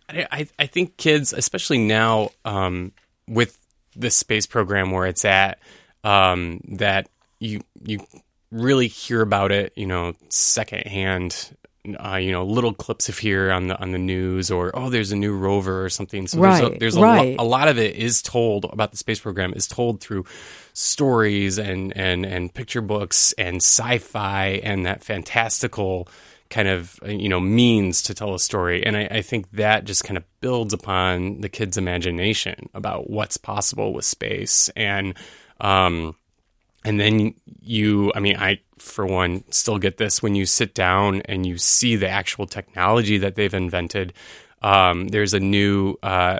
I, 0.09 0.47
I- 0.57 0.65
think 0.65 0.97
kids, 0.97 1.33
especially 1.33 1.77
now 1.77 2.29
um, 2.45 2.93
with 3.27 3.57
the 3.95 4.09
space 4.09 4.47
program 4.47 4.91
where 4.91 5.05
it's 5.05 5.25
at, 5.25 5.59
um, 6.03 6.61
that 6.69 7.09
you 7.39 7.61
you 7.83 8.05
really 8.51 8.87
hear 8.87 9.21
about 9.21 9.51
it, 9.51 9.73
you 9.75 9.85
know, 9.85 10.15
secondhand. 10.29 11.55
Uh, 11.95 12.17
you 12.17 12.31
know, 12.31 12.45
little 12.45 12.73
clips 12.73 13.09
of 13.09 13.17
here 13.17 13.51
on 13.51 13.67
the 13.67 13.79
on 13.79 13.91
the 13.91 13.97
news, 13.97 14.51
or 14.51 14.71
oh, 14.73 14.89
there's 14.89 15.11
a 15.11 15.15
new 15.15 15.35
rover 15.35 15.83
or 15.83 15.89
something. 15.89 16.27
So 16.27 16.41
there's 16.41 16.59
a, 16.59 16.69
there's 16.79 16.95
a, 16.95 17.01
right. 17.01 17.37
lo- 17.37 17.43
a 17.43 17.47
lot 17.47 17.67
of 17.67 17.77
it 17.77 17.95
is 17.95 18.21
told 18.21 18.65
about 18.65 18.91
the 18.91 18.97
space 18.97 19.19
program 19.19 19.53
is 19.53 19.67
told 19.67 20.01
through 20.01 20.25
stories 20.73 21.57
and 21.57 21.95
and 21.97 22.25
and 22.25 22.53
picture 22.53 22.81
books 22.81 23.33
and 23.37 23.57
sci-fi 23.57 24.61
and 24.63 24.85
that 24.85 25.03
fantastical 25.03 26.07
kind 26.49 26.67
of 26.67 26.99
uh, 27.03 27.09
you 27.09 27.29
know 27.29 27.39
means 27.39 28.01
to 28.03 28.13
tell 28.13 28.33
a 28.33 28.39
story 28.39 28.85
and 28.85 28.97
I, 28.97 29.07
I 29.11 29.21
think 29.21 29.51
that 29.51 29.85
just 29.85 30.03
kind 30.03 30.17
of 30.17 30.23
builds 30.41 30.73
upon 30.73 31.41
the 31.41 31.49
kid's 31.49 31.77
imagination 31.77 32.69
about 32.73 33.09
what's 33.09 33.37
possible 33.37 33.93
with 33.93 34.05
space 34.05 34.69
and 34.75 35.15
um 35.61 36.15
and 36.85 36.99
then 36.99 37.33
you 37.61 38.11
i 38.15 38.19
mean 38.19 38.37
i 38.37 38.59
for 38.77 39.05
one 39.05 39.43
still 39.51 39.77
get 39.77 39.97
this. 39.97 40.23
When 40.23 40.35
you 40.35 40.45
sit 40.45 40.73
down 40.73 41.21
and 41.25 41.45
you 41.45 41.57
see 41.57 41.97
the 41.97 42.07
actual 42.07 42.47
technology 42.47 43.17
that 43.17 43.35
they've 43.35 43.53
invented 43.53 44.13
um, 44.61 45.07
there's 45.07 45.33
a 45.33 45.39
new 45.39 45.97
uh, 46.03 46.39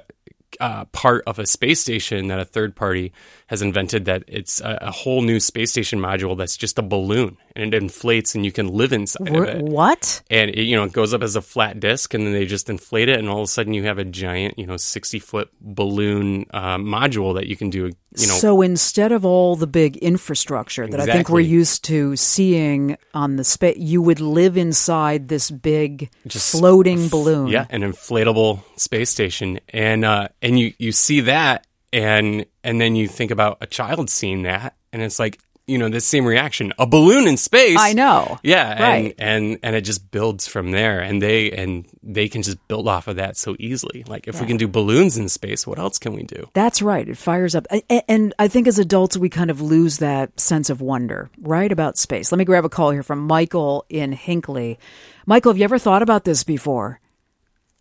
uh, 0.59 0.85
part 0.85 1.23
of 1.25 1.39
a 1.39 1.45
space 1.45 1.79
station 1.79 2.27
that 2.27 2.39
a 2.39 2.45
third 2.45 2.75
party 2.75 3.13
has 3.49 3.63
invented 3.63 4.05
that 4.05 4.23
it's 4.27 4.61
a, 4.61 4.77
a 4.81 4.91
whole 4.91 5.23
new 5.23 5.39
space 5.39 5.71
station 5.71 5.99
module 5.99 6.37
that's 6.37 6.55
just 6.55 6.77
a 6.77 6.83
balloon 6.83 7.35
and 7.55 7.73
it 7.73 7.81
inflates 7.81 8.35
and 8.35 8.45
you 8.45 8.51
can 8.51 8.67
live 8.67 8.93
inside 8.93 9.35
of 9.35 9.43
it 9.43 9.63
What? 9.63 10.21
and 10.29 10.51
it, 10.51 10.63
you 10.65 10.75
know 10.75 10.83
it 10.83 10.91
goes 10.93 11.15
up 11.15 11.23
as 11.23 11.35
a 11.35 11.41
flat 11.41 11.79
disc 11.79 12.13
and 12.13 12.25
then 12.25 12.33
they 12.33 12.45
just 12.45 12.69
inflate 12.69 13.09
it 13.09 13.17
and 13.17 13.27
all 13.27 13.39
of 13.39 13.43
a 13.45 13.47
sudden 13.47 13.73
you 13.73 13.83
have 13.85 13.97
a 13.97 14.05
giant 14.05 14.59
you 14.59 14.67
know 14.67 14.77
60 14.77 15.17
foot 15.19 15.49
balloon 15.59 16.45
uh, 16.51 16.77
module 16.77 17.33
that 17.35 17.47
you 17.47 17.55
can 17.55 17.71
do 17.71 17.79
you 18.17 18.27
know 18.27 18.33
so 18.35 18.61
instead 18.61 19.11
of 19.11 19.25
all 19.25 19.55
the 19.55 19.67
big 19.67 19.97
infrastructure 19.97 20.87
that 20.87 20.99
I 20.99 21.05
think 21.07 21.29
we're 21.29 21.39
used 21.41 21.83
to 21.85 22.15
seeing 22.15 22.97
on 23.13 23.35
the 23.35 23.43
space, 23.43 23.77
you 23.77 24.01
would 24.01 24.19
live 24.19 24.57
inside 24.57 25.27
this 25.27 25.49
big 25.49 26.09
Just 26.27 26.51
floating 26.51 27.07
balloon. 27.09 27.47
yeah 27.47 27.65
an 27.71 27.81
inflatable 27.81 28.61
space 28.77 29.09
station 29.09 29.59
and 29.69 30.05
uh 30.05 30.27
and 30.41 30.59
you 30.59 30.73
you 30.77 30.91
see 30.91 31.21
that 31.21 31.65
and 31.93 32.45
and 32.63 32.79
then 32.79 32.95
you 32.95 33.07
think 33.07 33.31
about 33.31 33.57
a 33.61 33.67
child 33.67 34.09
seeing 34.09 34.43
that 34.43 34.75
and 34.93 35.01
it's 35.01 35.19
like 35.19 35.39
you 35.67 35.77
know 35.77 35.87
the 35.87 35.99
same 36.01 36.25
reaction 36.25 36.73
a 36.79 36.87
balloon 36.87 37.27
in 37.27 37.37
space 37.37 37.77
I 37.79 37.93
know. 37.93 38.39
yeah 38.41 38.81
Right. 38.81 39.13
and, 39.19 39.43
and 39.51 39.59
and 39.61 39.75
it 39.75 39.81
just 39.81 40.09
builds 40.09 40.47
from 40.47 40.71
there 40.71 40.99
and 40.99 41.21
they 41.21 41.51
and 41.51 41.85
they 42.01 42.27
can 42.27 42.41
just 42.41 42.57
build 42.67 42.87
off 42.87 43.07
of 43.07 43.17
that 43.17 43.37
so 43.37 43.55
easily 43.59 44.03
like 44.07 44.27
if 44.27 44.41
we 44.41 44.47
can 44.47 44.57
do 44.57 44.67
balloons 44.67 45.15
in 45.17 45.29
space 45.29 45.67
what 45.67 45.77
else 45.77 45.99
can 45.99 46.13
we 46.13 46.23
do 46.23 46.49
That's 46.53 46.81
right. 46.81 47.07
It 47.07 47.17
fires 47.17 47.53
up. 47.53 47.67
A- 47.71 47.83
a- 47.91 48.09
And 48.11 48.33
I 48.39 48.47
think 48.47 48.67
as 48.67 48.79
adults, 48.79 49.15
we 49.15 49.29
kind 49.29 49.51
of 49.51 49.61
lose 49.61 49.99
that 49.99 50.39
sense 50.39 50.71
of 50.71 50.81
wonder, 50.81 51.29
right, 51.41 51.71
about 51.71 51.97
space. 51.99 52.31
Let 52.31 52.39
me 52.39 52.45
grab 52.45 52.65
a 52.65 52.69
call 52.69 52.89
here 52.89 53.03
from 53.03 53.27
Michael 53.27 53.85
in 53.89 54.11
Hinckley. 54.11 54.79
Michael, 55.27 55.51
have 55.51 55.57
you 55.59 55.63
ever 55.65 55.77
thought 55.77 56.01
about 56.01 56.23
this 56.23 56.43
before? 56.43 56.99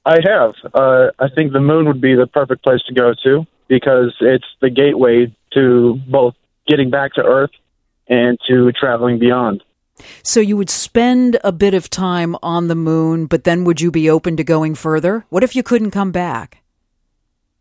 I 0.05 0.19
have. 0.23 0.53
Uh, 0.75 1.07
I 1.19 1.29
think 1.35 1.53
the 1.53 1.61
moon 1.61 1.87
would 1.87 2.01
be 2.03 2.15
the 2.15 2.27
perfect 2.27 2.63
place 2.63 2.81
to 2.89 2.93
go 2.95 3.15
to 3.25 3.47
because 3.69 4.15
it's 4.21 4.47
the 4.61 4.71
gateway 4.71 5.35
to 5.55 6.01
both 6.09 6.35
getting 6.67 6.91
back 6.91 7.15
to 7.15 7.23
Earth 7.23 7.51
and 8.09 8.39
to 8.49 8.73
traveling 8.73 9.19
beyond. 9.19 9.63
So 10.23 10.41
you 10.41 10.57
would 10.57 10.71
spend 10.71 11.39
a 11.43 11.53
bit 11.53 11.75
of 11.75 11.91
time 11.91 12.37
on 12.43 12.69
the 12.69 12.75
moon, 12.75 13.27
but 13.27 13.45
then 13.45 13.65
would 13.65 13.81
you 13.81 13.91
be 13.91 14.09
open 14.09 14.37
to 14.37 14.45
going 14.45 14.75
further? 14.75 15.25
What 15.29 15.43
if 15.43 15.57
you 15.57 15.63
couldn't 15.63 15.91
come 15.91 16.13
back? 16.13 16.63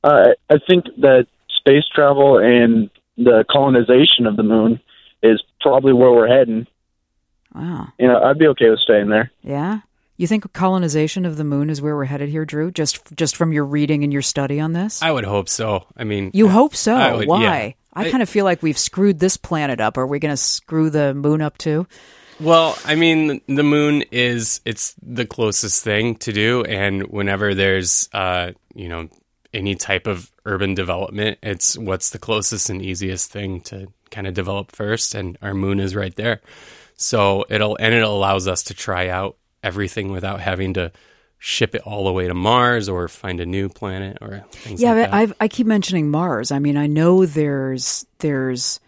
Uh, 0.03 0.33
I 0.49 0.55
think 0.67 0.85
that 0.97 1.27
space 1.57 1.83
travel 1.93 2.37
and 2.37 2.89
the 3.17 3.43
colonization 3.49 4.27
of 4.27 4.37
the 4.37 4.43
moon 4.43 4.79
is 5.23 5.41
probably 5.61 5.93
where 5.93 6.11
we're 6.11 6.27
heading. 6.27 6.67
Wow. 7.53 7.87
You 7.97 8.07
know, 8.07 8.21
I'd 8.21 8.37
be 8.37 8.47
okay 8.47 8.69
with 8.69 8.79
staying 8.79 9.09
there. 9.09 9.31
Yeah. 9.41 9.79
You 10.17 10.25
think 10.27 10.51
colonization 10.51 11.25
of 11.25 11.37
the 11.37 11.43
moon 11.43 11.69
is 11.69 11.81
where 11.81 11.95
we're 11.95 12.05
headed 12.05 12.29
here, 12.29 12.43
Drew? 12.43 12.71
Just 12.71 13.15
just 13.15 13.35
from 13.35 13.53
your 13.53 13.65
reading 13.65 14.03
and 14.03 14.11
your 14.11 14.23
study 14.23 14.59
on 14.59 14.73
this? 14.73 15.01
i 15.01 15.11
would 15.11 15.25
hope 15.25 15.47
so 15.47 15.85
i 15.95 16.03
mean 16.03 16.31
you 16.33 16.49
hope 16.49 16.75
so. 16.75 17.17
Would- 17.17 17.27
Why? 17.27 17.41
yeah. 17.43 17.71
I, 17.93 18.11
kind 18.11 18.21
of 18.21 18.29
feel 18.29 18.45
like 18.45 18.61
we've 18.61 18.77
screwed 18.77 19.17
this 19.17 19.37
planet 19.37 19.81
up. 19.81 19.97
Are 19.97 20.05
we 20.05 20.19
going 20.19 20.33
to 20.33 20.37
screw 20.37 20.91
the 20.91 21.15
moon 21.15 21.41
up 21.41 21.57
too? 21.57 21.87
Well, 22.39 22.77
I 22.85 22.93
mean, 22.93 23.41
the 23.47 23.63
moon 23.63 24.03
is 24.11 24.61
it's 24.65 24.93
the 25.01 25.25
closest 25.25 25.83
thing 25.83 26.15
to 26.17 26.31
do, 26.31 26.63
and 26.63 27.07
whenever 27.07 27.55
there's 27.55 28.07
uh, 28.13 28.51
you 28.75 28.87
know 28.89 29.09
any 29.53 29.73
type 29.73 30.05
of 30.05 30.31
urban 30.45 30.75
development, 30.75 31.39
it's 31.41 31.75
what's 31.75 32.11
the 32.11 32.19
closest 32.19 32.69
and 32.69 32.83
easiest 32.83 33.31
thing 33.31 33.61
to 33.61 33.87
kind 34.11 34.27
of 34.27 34.35
develop 34.35 34.71
first, 34.71 35.15
and 35.15 35.37
our 35.41 35.55
moon 35.55 35.79
is 35.79 35.95
right 35.95 36.15
there. 36.15 36.41
So 36.95 37.45
it'll 37.49 37.75
and 37.79 37.95
it 37.95 38.03
allows 38.03 38.47
us 38.47 38.61
to 38.63 38.75
try 38.75 39.09
out 39.09 39.37
everything 39.67 40.11
without 40.11 40.39
having 40.39 40.73
to 40.73 40.91
ship 41.39 41.75
it 41.75 41.81
all 41.81 42.05
the 42.05 42.11
way 42.11 42.27
to 42.27 42.33
Mars 42.33 42.89
or 42.89 43.07
find 43.07 43.39
a 43.39 43.45
new 43.45 43.69
planet 43.69 44.17
or 44.21 44.43
things 44.51 44.81
yeah, 44.81 44.93
like 44.93 45.05
that. 45.05 45.13
I've, 45.13 45.33
I 45.39 45.47
keep 45.47 45.67
mentioning 45.67 46.09
Mars. 46.09 46.51
I 46.51 46.59
mean, 46.59 46.77
I 46.77 46.87
know 46.87 47.25
there's 47.25 48.05
there's 48.19 48.79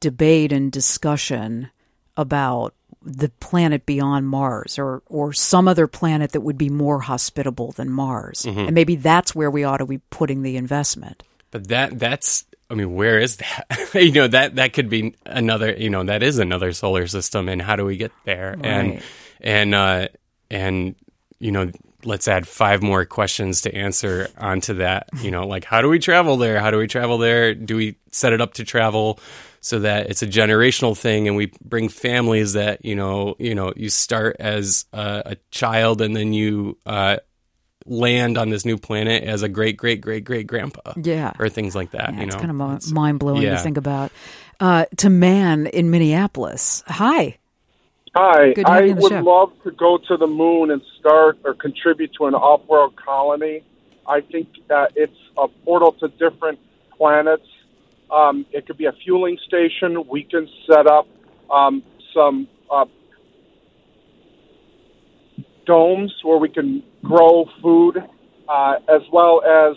debate 0.00 0.52
and 0.52 0.70
discussion 0.70 1.70
about 2.16 2.74
the 3.02 3.28
planet 3.40 3.86
beyond 3.86 4.26
Mars 4.28 4.78
or 4.78 5.02
or 5.06 5.32
some 5.32 5.68
other 5.68 5.86
planet 5.86 6.32
that 6.32 6.40
would 6.40 6.58
be 6.58 6.68
more 6.68 7.00
hospitable 7.00 7.72
than 7.72 7.90
Mars. 7.90 8.42
Mm-hmm. 8.42 8.60
And 8.60 8.74
maybe 8.74 8.96
that's 8.96 9.34
where 9.34 9.50
we 9.50 9.64
ought 9.64 9.78
to 9.78 9.86
be 9.86 9.98
putting 10.10 10.42
the 10.42 10.56
investment. 10.56 11.22
But 11.50 11.68
that 11.68 11.98
that's 11.98 12.44
I 12.70 12.74
mean, 12.74 12.94
where 12.94 13.18
is 13.18 13.36
that? 13.36 13.90
you 13.94 14.12
know, 14.12 14.26
that 14.28 14.56
that 14.56 14.72
could 14.72 14.88
be 14.88 15.14
another, 15.24 15.72
you 15.72 15.90
know, 15.90 16.04
that 16.04 16.22
is 16.22 16.38
another 16.38 16.72
solar 16.72 17.06
system 17.06 17.48
and 17.48 17.60
how 17.62 17.76
do 17.76 17.84
we 17.84 17.96
get 17.96 18.12
there? 18.24 18.56
And 18.60 19.02
and 19.40 19.74
uh 19.74 20.08
and 20.50 20.94
you 21.40 21.50
know, 21.52 21.70
let's 22.04 22.28
add 22.28 22.46
five 22.48 22.82
more 22.82 23.04
questions 23.04 23.62
to 23.62 23.74
answer 23.74 24.28
onto 24.38 24.74
that. 24.74 25.08
You 25.20 25.30
know, 25.30 25.46
like 25.46 25.64
how 25.64 25.82
do 25.82 25.88
we 25.88 25.98
travel 25.98 26.36
there? 26.36 26.58
How 26.60 26.70
do 26.70 26.78
we 26.78 26.86
travel 26.86 27.18
there? 27.18 27.54
Do 27.54 27.76
we 27.76 27.96
set 28.12 28.32
it 28.32 28.40
up 28.40 28.54
to 28.54 28.64
travel 28.64 29.18
so 29.60 29.80
that 29.80 30.10
it's 30.10 30.22
a 30.22 30.26
generational 30.26 30.96
thing 30.96 31.26
and 31.26 31.36
we 31.36 31.50
bring 31.62 31.88
families 31.88 32.52
that, 32.54 32.84
you 32.84 32.94
know, 32.94 33.34
you 33.38 33.54
know, 33.54 33.72
you 33.76 33.90
start 33.90 34.36
as 34.38 34.84
a, 34.92 35.22
a 35.26 35.36
child 35.50 36.00
and 36.00 36.14
then 36.16 36.32
you 36.32 36.78
uh 36.86 37.16
land 37.86 38.38
on 38.38 38.48
this 38.48 38.64
new 38.64 38.78
planet 38.78 39.24
as 39.24 39.42
a 39.42 39.48
great 39.48 39.76
great 39.76 40.00
great 40.00 40.24
great 40.24 40.46
grandpa 40.46 40.92
Yeah. 40.96 41.32
or 41.38 41.50
things 41.50 41.74
like 41.74 41.90
that 41.90 42.12
Yeah, 42.14 42.20
you 42.20 42.26
it's 42.26 42.34
know 42.36 42.40
kind 42.40 42.62
of 42.62 42.92
mind 42.92 43.18
blowing 43.18 43.42
yeah. 43.42 43.56
to 43.56 43.58
think 43.58 43.76
about. 43.76 44.10
Uh, 44.60 44.86
to 44.98 45.10
man 45.10 45.66
in 45.66 45.90
Minneapolis. 45.90 46.82
Hi. 46.86 47.36
Hi, 48.16 48.52
Good 48.52 48.64
I 48.66 48.82
you 48.84 48.90
on 48.92 48.96
the 48.96 49.02
would 49.02 49.10
show. 49.10 49.20
love 49.22 49.52
to 49.64 49.72
go 49.72 49.98
to 49.98 50.16
the 50.16 50.28
moon 50.28 50.70
and 50.70 50.80
start 51.00 51.36
or 51.44 51.52
contribute 51.52 52.12
to 52.14 52.26
an 52.26 52.34
off-world 52.34 52.94
colony. 52.94 53.64
I 54.06 54.20
think 54.20 54.48
that 54.68 54.92
it's 54.94 55.18
a 55.36 55.48
portal 55.48 55.94
to 55.94 56.06
different 56.06 56.60
planets. 56.96 57.46
Um, 58.12 58.46
it 58.52 58.68
could 58.68 58.78
be 58.78 58.84
a 58.84 58.92
fueling 58.92 59.36
station. 59.44 60.06
We 60.08 60.22
can 60.22 60.48
set 60.64 60.86
up 60.86 61.08
um, 61.50 61.82
some 62.14 62.46
uh, 62.70 62.84
domes 65.66 66.14
where 66.22 66.38
we 66.38 66.50
can 66.50 66.84
grow 67.02 67.46
food, 67.60 67.98
uh, 68.48 68.74
as 68.88 69.02
well 69.12 69.42
as 69.42 69.76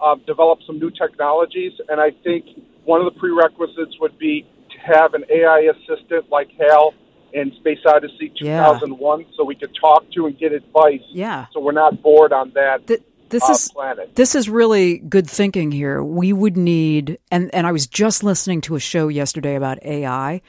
uh, 0.00 0.16
develop 0.26 0.58
some 0.66 0.80
new 0.80 0.90
technologies. 0.90 1.74
And 1.88 2.00
I 2.00 2.10
think 2.24 2.44
one 2.84 3.00
of 3.00 3.14
the 3.14 3.20
prerequisites 3.20 4.00
would 4.00 4.18
be 4.18 4.44
to 4.70 4.78
have 4.80 5.14
an 5.14 5.22
AI 5.30 5.70
assistant 5.76 6.28
like 6.28 6.48
Hal 6.58 6.92
in 7.32 7.52
Space 7.56 7.78
Odyssey 7.86 8.32
Yeah. 8.40 8.64
2001, 8.68 9.26
so 9.36 9.44
we 9.44 9.54
could 9.54 9.74
talk 9.80 10.10
to 10.12 10.26
and 10.26 10.38
get 10.38 10.52
advice. 10.52 11.02
Yeah. 11.10 11.46
So 11.52 11.60
we're 11.60 11.72
not 11.72 12.02
bored 12.02 12.32
on 12.32 12.52
that 12.54 12.86
Th- 12.86 13.02
this 13.28 13.42
uh, 13.48 13.52
is 13.52 13.70
planet. 13.72 14.14
this 14.14 14.34
is 14.34 14.48
really 14.48 14.98
good 14.98 15.28
thinking 15.28 15.70
here. 15.70 16.02
We 16.02 16.32
would 16.32 16.56
need 16.56 17.18
and 17.30 17.52
and 17.54 17.66
I 17.66 17.72
was 17.72 17.86
just 17.86 18.24
listening 18.24 18.60
to 18.62 18.74
a 18.76 18.80
show 18.80 19.08
yesterday 19.08 19.54
about 19.54 19.82
AI. 19.84 20.40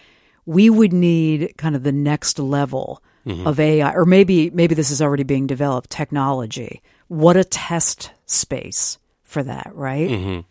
We 0.46 0.70
would 0.70 0.94
need 0.94 1.54
kind 1.58 1.76
of 1.76 1.84
the 1.84 1.92
next 1.92 2.39
level 2.39 3.04
of 3.46 3.60
AI 3.60 3.94
or 3.94 4.06
maybe 4.06 4.50
maybe 4.50 4.74
this 4.74 4.89
is 4.89 5.04
already 5.04 5.22
being 5.24 5.46
developed 5.46 5.92
technology. 5.92 6.82
What 7.10 7.38
a 7.38 7.44
test 7.44 8.12
space 8.26 8.98
for 9.24 9.44
that, 9.44 9.72
right? 9.76 10.44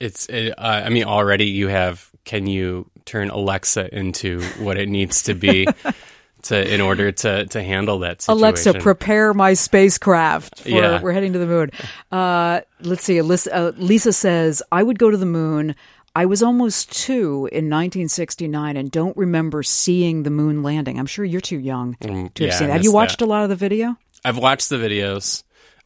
it's 0.00 0.26
it, 0.26 0.50
uh, 0.58 0.82
i 0.84 0.88
mean 0.88 1.04
already 1.04 1.46
you 1.46 1.68
have 1.68 2.10
can 2.24 2.46
you 2.46 2.90
turn 3.04 3.30
alexa 3.30 3.94
into 3.94 4.40
what 4.58 4.76
it 4.78 4.88
needs 4.88 5.22
to 5.24 5.34
be 5.34 5.66
to 6.42 6.74
in 6.74 6.80
order 6.80 7.12
to 7.12 7.46
to 7.46 7.62
handle 7.62 8.00
that 8.00 8.22
situation 8.22 8.38
Alexa, 8.38 8.74
prepare 8.80 9.32
my 9.34 9.54
spacecraft. 9.54 10.60
For, 10.62 10.68
Yeah. 10.68 11.00
We're 11.00 11.12
heading 11.12 11.32
to 11.34 11.38
the 11.38 11.46
moon. 11.46 11.70
Uh, 12.10 12.62
let's 12.80 13.04
see. 13.04 13.20
Lisa, 13.22 13.54
uh, 13.54 13.72
Lisa 13.76 14.12
says, 14.12 14.62
I 14.72 14.82
would 14.82 14.98
go 14.98 15.10
to 15.10 15.16
the 15.16 15.26
moon. 15.26 15.74
I 16.14 16.26
was 16.26 16.42
almost 16.42 16.92
two 16.92 17.48
in 17.52 17.70
1969 17.70 18.76
and 18.76 18.90
don't 18.90 19.16
remember 19.16 19.62
seeing 19.62 20.24
the 20.24 20.30
moon 20.30 20.62
landing. 20.62 20.98
I'm 20.98 21.06
sure 21.06 21.24
you're 21.24 21.40
too 21.40 21.58
young 21.58 21.94
to 22.00 22.08
have 22.08 22.16
Mm, 22.16 22.40
yeah, 22.40 22.50
seen. 22.50 22.68
Have 22.70 22.82
you 22.84 22.92
watched 22.92 23.20
that. 23.20 23.24
a 23.24 23.28
lot 23.28 23.44
of 23.44 23.48
the 23.48 23.56
video? 23.56 23.96
i've 24.24 24.38
watched 24.38 24.68
the 24.68 24.76
videos 24.76 25.42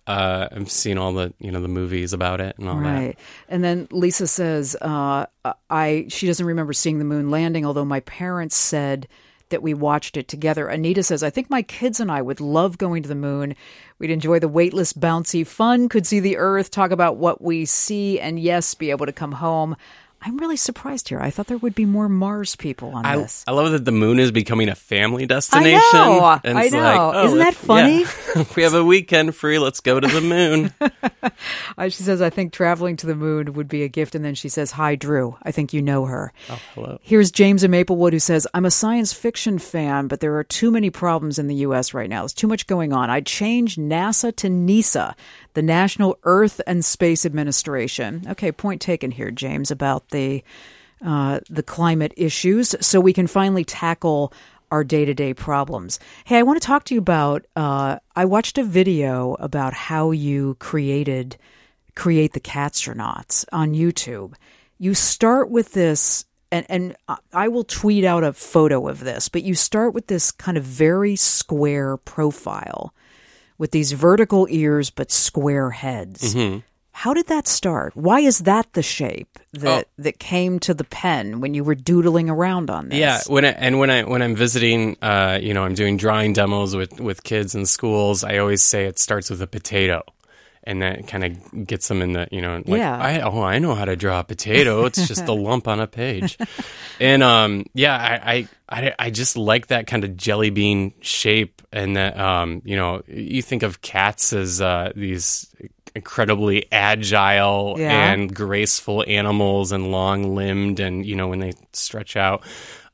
uh 0.06 0.48
i've 0.52 0.70
seen 0.70 0.98
all 0.98 1.12
the 1.12 1.32
you 1.38 1.50
know 1.50 1.60
the 1.60 1.68
movies 1.68 2.12
about 2.12 2.40
it 2.40 2.56
and 2.58 2.68
all 2.68 2.78
that 2.80 2.96
Right. 2.96 3.18
And 3.48 3.62
then 3.64 3.88
Lisa 3.90 4.26
says, 4.26 4.76
uh, 4.80 5.26
I 5.70 6.06
she 6.08 6.26
doesn't 6.26 6.46
remember 6.46 6.72
seeing 6.72 6.98
the 6.98 7.04
moon 7.04 7.30
landing, 7.30 7.64
although 7.66 7.84
my 7.84 8.00
parents 8.00 8.56
said 8.56 9.08
that 9.48 9.62
we 9.62 9.74
watched 9.74 10.16
it 10.16 10.26
together. 10.26 10.66
Anita 10.66 11.02
says, 11.02 11.22
I 11.22 11.30
think 11.30 11.48
my 11.50 11.62
kids 11.62 12.00
and 12.00 12.10
I 12.10 12.20
would 12.20 12.40
love 12.40 12.78
going 12.78 13.02
to 13.04 13.08
the 13.08 13.14
moon. 13.14 13.54
We'd 13.98 14.10
enjoy 14.10 14.40
the 14.40 14.48
weightless, 14.48 14.92
bouncy 14.92 15.46
fun, 15.46 15.88
could 15.88 16.06
see 16.06 16.18
the 16.20 16.36
earth, 16.36 16.70
talk 16.70 16.90
about 16.90 17.16
what 17.16 17.40
we 17.40 17.64
see, 17.64 18.18
and 18.18 18.40
yes, 18.40 18.74
be 18.74 18.90
able 18.90 19.06
to 19.06 19.12
come 19.12 19.32
home. 19.32 19.76
I'm 20.22 20.38
really 20.38 20.56
surprised 20.56 21.08
here. 21.08 21.20
I 21.20 21.30
thought 21.30 21.46
there 21.46 21.58
would 21.58 21.74
be 21.74 21.84
more 21.84 22.08
Mars 22.08 22.56
people 22.56 22.90
on 22.90 23.06
I, 23.06 23.16
this. 23.16 23.44
I 23.46 23.52
love 23.52 23.70
that 23.72 23.84
the 23.84 23.92
moon 23.92 24.18
is 24.18 24.32
becoming 24.32 24.68
a 24.68 24.74
family 24.74 25.24
destination. 25.26 25.80
I 25.92 26.08
know. 26.08 26.40
And 26.42 26.58
I 26.58 26.68
know. 26.68 26.80
like, 26.80 26.98
oh, 26.98 27.24
Isn't 27.26 27.38
that 27.38 27.44
let's- 27.44 27.62
yeah. 27.62 28.04
funny? 28.34 28.46
we 28.56 28.62
have 28.62 28.74
a 28.74 28.84
weekend 28.84 29.36
free. 29.36 29.58
Let's 29.58 29.80
go 29.80 30.00
to 30.00 30.08
the 30.08 30.20
moon. 30.20 30.72
She 31.88 32.02
says, 32.02 32.22
I 32.22 32.30
think 32.30 32.52
traveling 32.52 32.96
to 32.96 33.06
the 33.06 33.14
moon 33.14 33.52
would 33.52 33.68
be 33.68 33.82
a 33.82 33.88
gift. 33.88 34.14
And 34.14 34.24
then 34.24 34.34
she 34.34 34.48
says, 34.48 34.70
Hi, 34.72 34.94
Drew. 34.94 35.36
I 35.42 35.52
think 35.52 35.72
you 35.72 35.82
know 35.82 36.06
her. 36.06 36.32
oh, 36.48 36.58
hello. 36.74 36.98
Here's 37.02 37.30
James 37.30 37.62
in 37.62 37.70
Maplewood 37.70 38.12
who 38.12 38.18
says, 38.18 38.46
I'm 38.54 38.64
a 38.64 38.70
science 38.70 39.12
fiction 39.12 39.58
fan, 39.58 40.06
but 40.08 40.20
there 40.20 40.36
are 40.36 40.44
too 40.44 40.70
many 40.70 40.88
problems 40.90 41.38
in 41.38 41.46
the 41.48 41.54
U.S. 41.56 41.92
right 41.92 42.08
now. 42.08 42.22
There's 42.22 42.32
too 42.32 42.46
much 42.48 42.66
going 42.66 42.92
on. 42.92 43.10
I'd 43.10 43.26
change 43.26 43.76
NASA 43.76 44.34
to 44.36 44.48
NISA, 44.48 45.14
the 45.56 45.62
National 45.62 46.18
Earth 46.24 46.60
and 46.66 46.84
Space 46.84 47.24
Administration. 47.24 48.22
Okay, 48.28 48.52
point 48.52 48.82
taken 48.82 49.10
here, 49.10 49.30
James, 49.30 49.70
about 49.70 50.10
the 50.10 50.44
uh, 51.04 51.40
the 51.48 51.62
climate 51.62 52.12
issues, 52.16 52.74
so 52.80 53.00
we 53.00 53.14
can 53.14 53.26
finally 53.26 53.64
tackle 53.64 54.34
our 54.70 54.84
day 54.84 55.06
to 55.06 55.14
day 55.14 55.32
problems. 55.32 55.98
Hey, 56.26 56.38
I 56.38 56.42
want 56.42 56.60
to 56.60 56.66
talk 56.66 56.84
to 56.84 56.94
you 56.94 57.00
about. 57.00 57.46
Uh, 57.56 57.98
I 58.14 58.26
watched 58.26 58.58
a 58.58 58.64
video 58.64 59.34
about 59.40 59.72
how 59.72 60.10
you 60.10 60.56
created 60.58 61.38
create 61.94 62.34
the 62.34 62.40
Catstronauts 62.40 63.46
on 63.50 63.72
YouTube. 63.72 64.34
You 64.78 64.92
start 64.92 65.50
with 65.50 65.72
this, 65.72 66.26
and, 66.52 66.66
and 66.68 66.96
I 67.32 67.48
will 67.48 67.64
tweet 67.64 68.04
out 68.04 68.24
a 68.24 68.34
photo 68.34 68.88
of 68.88 69.00
this, 69.00 69.30
but 69.30 69.42
you 69.42 69.54
start 69.54 69.94
with 69.94 70.08
this 70.08 70.32
kind 70.32 70.58
of 70.58 70.64
very 70.64 71.16
square 71.16 71.96
profile 71.96 72.92
with 73.58 73.70
these 73.70 73.92
vertical 73.92 74.46
ears 74.50 74.90
but 74.90 75.10
square 75.10 75.70
heads. 75.70 76.34
How 76.92 77.12
did 77.12 77.26
that 77.26 77.46
start? 77.46 77.94
Why 77.94 78.20
is 78.20 78.38
that 78.40 78.72
the 78.72 78.82
shape 78.82 79.38
that 79.52 79.88
that 79.98 80.18
came 80.18 80.58
to 80.60 80.72
the 80.72 80.84
pen 80.84 81.40
when 81.42 81.52
you 81.52 81.62
were 81.62 81.74
doodling 81.74 82.30
around 82.30 82.70
on 82.70 82.88
this? 82.88 82.98
Yeah, 82.98 83.20
when 83.26 83.44
I, 83.44 83.48
and 83.48 83.78
when 83.78 83.90
I 83.90 84.04
when 84.04 84.22
I'm 84.22 84.34
visiting, 84.34 84.96
uh, 85.02 85.38
you 85.42 85.52
know, 85.52 85.62
I'm 85.62 85.74
doing 85.74 85.98
drawing 85.98 86.32
demos 86.32 86.74
with 86.74 86.98
with 86.98 87.22
kids 87.22 87.54
in 87.54 87.66
schools. 87.66 88.24
I 88.24 88.38
always 88.38 88.62
say 88.62 88.86
it 88.86 88.98
starts 88.98 89.28
with 89.28 89.42
a 89.42 89.46
potato, 89.46 90.04
and 90.66 90.82
that 90.82 91.06
kind 91.06 91.24
of 91.24 91.66
gets 91.66 91.88
them 91.88 92.02
in 92.02 92.12
the 92.12 92.26
you 92.32 92.40
know, 92.42 92.56
like, 92.66 92.78
Yeah. 92.78 92.96
I 92.98 93.20
oh 93.20 93.42
I 93.42 93.58
know 93.58 93.74
how 93.74 93.84
to 93.84 93.96
draw 93.96 94.20
a 94.20 94.24
potato. 94.24 94.84
It's 94.86 95.06
just 95.08 95.26
a 95.28 95.32
lump 95.46 95.68
on 95.68 95.80
a 95.80 95.86
page, 95.86 96.36
and 97.00 97.22
um, 97.22 97.64
yeah, 97.74 97.96
I, 97.96 98.32
I 98.32 98.48
I 98.68 98.94
I 98.98 99.10
just 99.10 99.36
like 99.36 99.68
that 99.68 99.86
kind 99.86 100.04
of 100.04 100.16
jelly 100.16 100.50
bean 100.50 100.92
shape, 101.00 101.62
and 101.72 101.96
that 101.96 102.18
um, 102.18 102.62
you 102.64 102.76
know, 102.76 103.02
you 103.06 103.42
think 103.42 103.62
of 103.62 103.80
cats 103.80 104.32
as 104.32 104.60
uh, 104.60 104.92
these 104.96 105.54
incredibly 105.94 106.70
agile 106.70 107.76
Yeah. 107.78 108.12
and 108.12 108.34
graceful 108.34 109.02
animals 109.08 109.72
and 109.72 109.90
long 109.90 110.34
limbed 110.34 110.78
and 110.78 111.06
you 111.06 111.16
know 111.16 111.28
when 111.28 111.38
they 111.38 111.52
stretch 111.72 112.16
out 112.18 112.42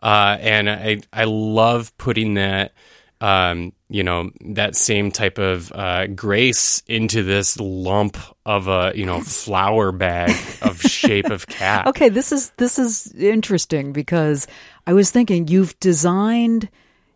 uh, 0.00 0.36
and 0.38 0.70
I 0.70 0.98
I 1.12 1.24
love 1.24 1.96
putting 1.98 2.34
that 2.34 2.72
um, 3.20 3.72
you 3.92 4.02
know 4.02 4.30
that 4.46 4.74
same 4.74 5.12
type 5.12 5.38
of 5.38 5.70
uh, 5.72 6.06
grace 6.08 6.82
into 6.86 7.22
this 7.22 7.60
lump 7.60 8.16
of 8.46 8.66
a 8.66 8.92
you 8.94 9.04
know 9.04 9.20
flour 9.22 9.92
bag 9.92 10.30
of 10.62 10.80
shape 10.80 11.26
of 11.26 11.46
cat. 11.46 11.86
Okay, 11.86 12.08
this 12.08 12.32
is 12.32 12.50
this 12.56 12.78
is 12.78 13.12
interesting 13.12 13.92
because 13.92 14.46
I 14.86 14.94
was 14.94 15.10
thinking 15.10 15.46
you've 15.46 15.78
designed 15.78 16.68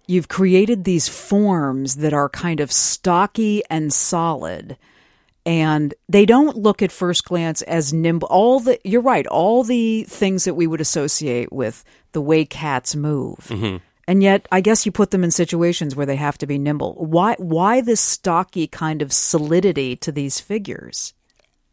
you've 0.07 0.29
created 0.29 0.85
these 0.85 1.09
forms 1.09 1.97
that 1.97 2.13
are 2.13 2.29
kind 2.29 2.61
of 2.61 2.71
stocky 2.71 3.63
and 3.71 3.93
solid 3.93 4.77
and 5.47 5.95
they 6.09 6.27
don't 6.27 6.57
look 6.57 6.83
at 6.83 6.91
first 6.91 7.25
glance 7.25 7.63
as 7.63 7.93
nimble. 7.93 8.29
All 8.29 8.61
the 8.61 8.79
you're 8.85 9.01
right, 9.01 9.27
all 9.27 9.63
the 9.63 10.05
things 10.05 10.45
that 10.45 10.55
we 10.55 10.67
would 10.67 10.81
associate 10.81 11.53
with 11.53 11.85
the 12.13 12.21
way 12.21 12.45
cats 12.45 12.95
move. 12.95 13.47
And 14.09 14.23
yet, 14.23 14.47
I 14.53 14.61
guess 14.61 14.87
you 14.87 14.93
put 14.93 15.11
them 15.11 15.25
in 15.25 15.31
situations 15.31 15.97
where 15.97 16.07
they 16.07 16.17
have 16.17 16.39
to 16.39 16.47
be 16.47 16.59
nimble. 16.59 16.95
Why? 16.95 17.35
Why 17.39 17.81
this 17.81 18.01
stocky 18.01 18.67
kind 18.67 19.03
of 19.03 19.13
solidity 19.13 19.97
to 19.97 20.13
these 20.13 20.41
figures? 20.41 21.13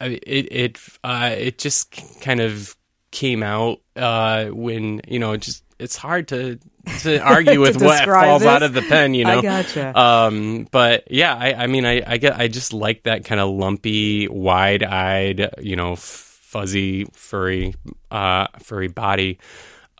It 0.01 0.23
it 0.51 0.79
uh, 1.03 1.35
it 1.37 1.59
just 1.59 1.91
kind 2.21 2.39
of 2.39 2.75
came 3.11 3.43
out 3.43 3.81
uh, 3.95 4.45
when 4.45 5.01
you 5.07 5.19
know 5.19 5.37
just 5.37 5.63
it's 5.77 5.95
hard 5.95 6.27
to 6.29 6.57
to 6.99 7.19
argue 7.23 7.61
with 7.61 7.81
what 7.81 8.03
falls 8.05 8.41
this? 8.41 8.49
out 8.49 8.63
of 8.63 8.73
the 8.73 8.81
pen, 8.81 9.13
you 9.13 9.25
know. 9.25 9.39
I 9.39 9.41
gotcha. 9.41 9.99
Um, 9.99 10.67
but 10.71 11.11
yeah, 11.11 11.35
I, 11.35 11.63
I 11.63 11.67
mean, 11.67 11.85
I, 11.85 12.01
I 12.05 12.17
get, 12.17 12.35
I 12.37 12.47
just 12.47 12.73
like 12.73 13.03
that 13.03 13.25
kind 13.25 13.39
of 13.39 13.49
lumpy, 13.49 14.27
wide-eyed, 14.27 15.55
you 15.59 15.75
know, 15.75 15.95
fuzzy, 15.95 17.05
furry, 17.13 17.75
uh, 18.11 18.47
furry 18.59 18.87
body. 18.87 19.39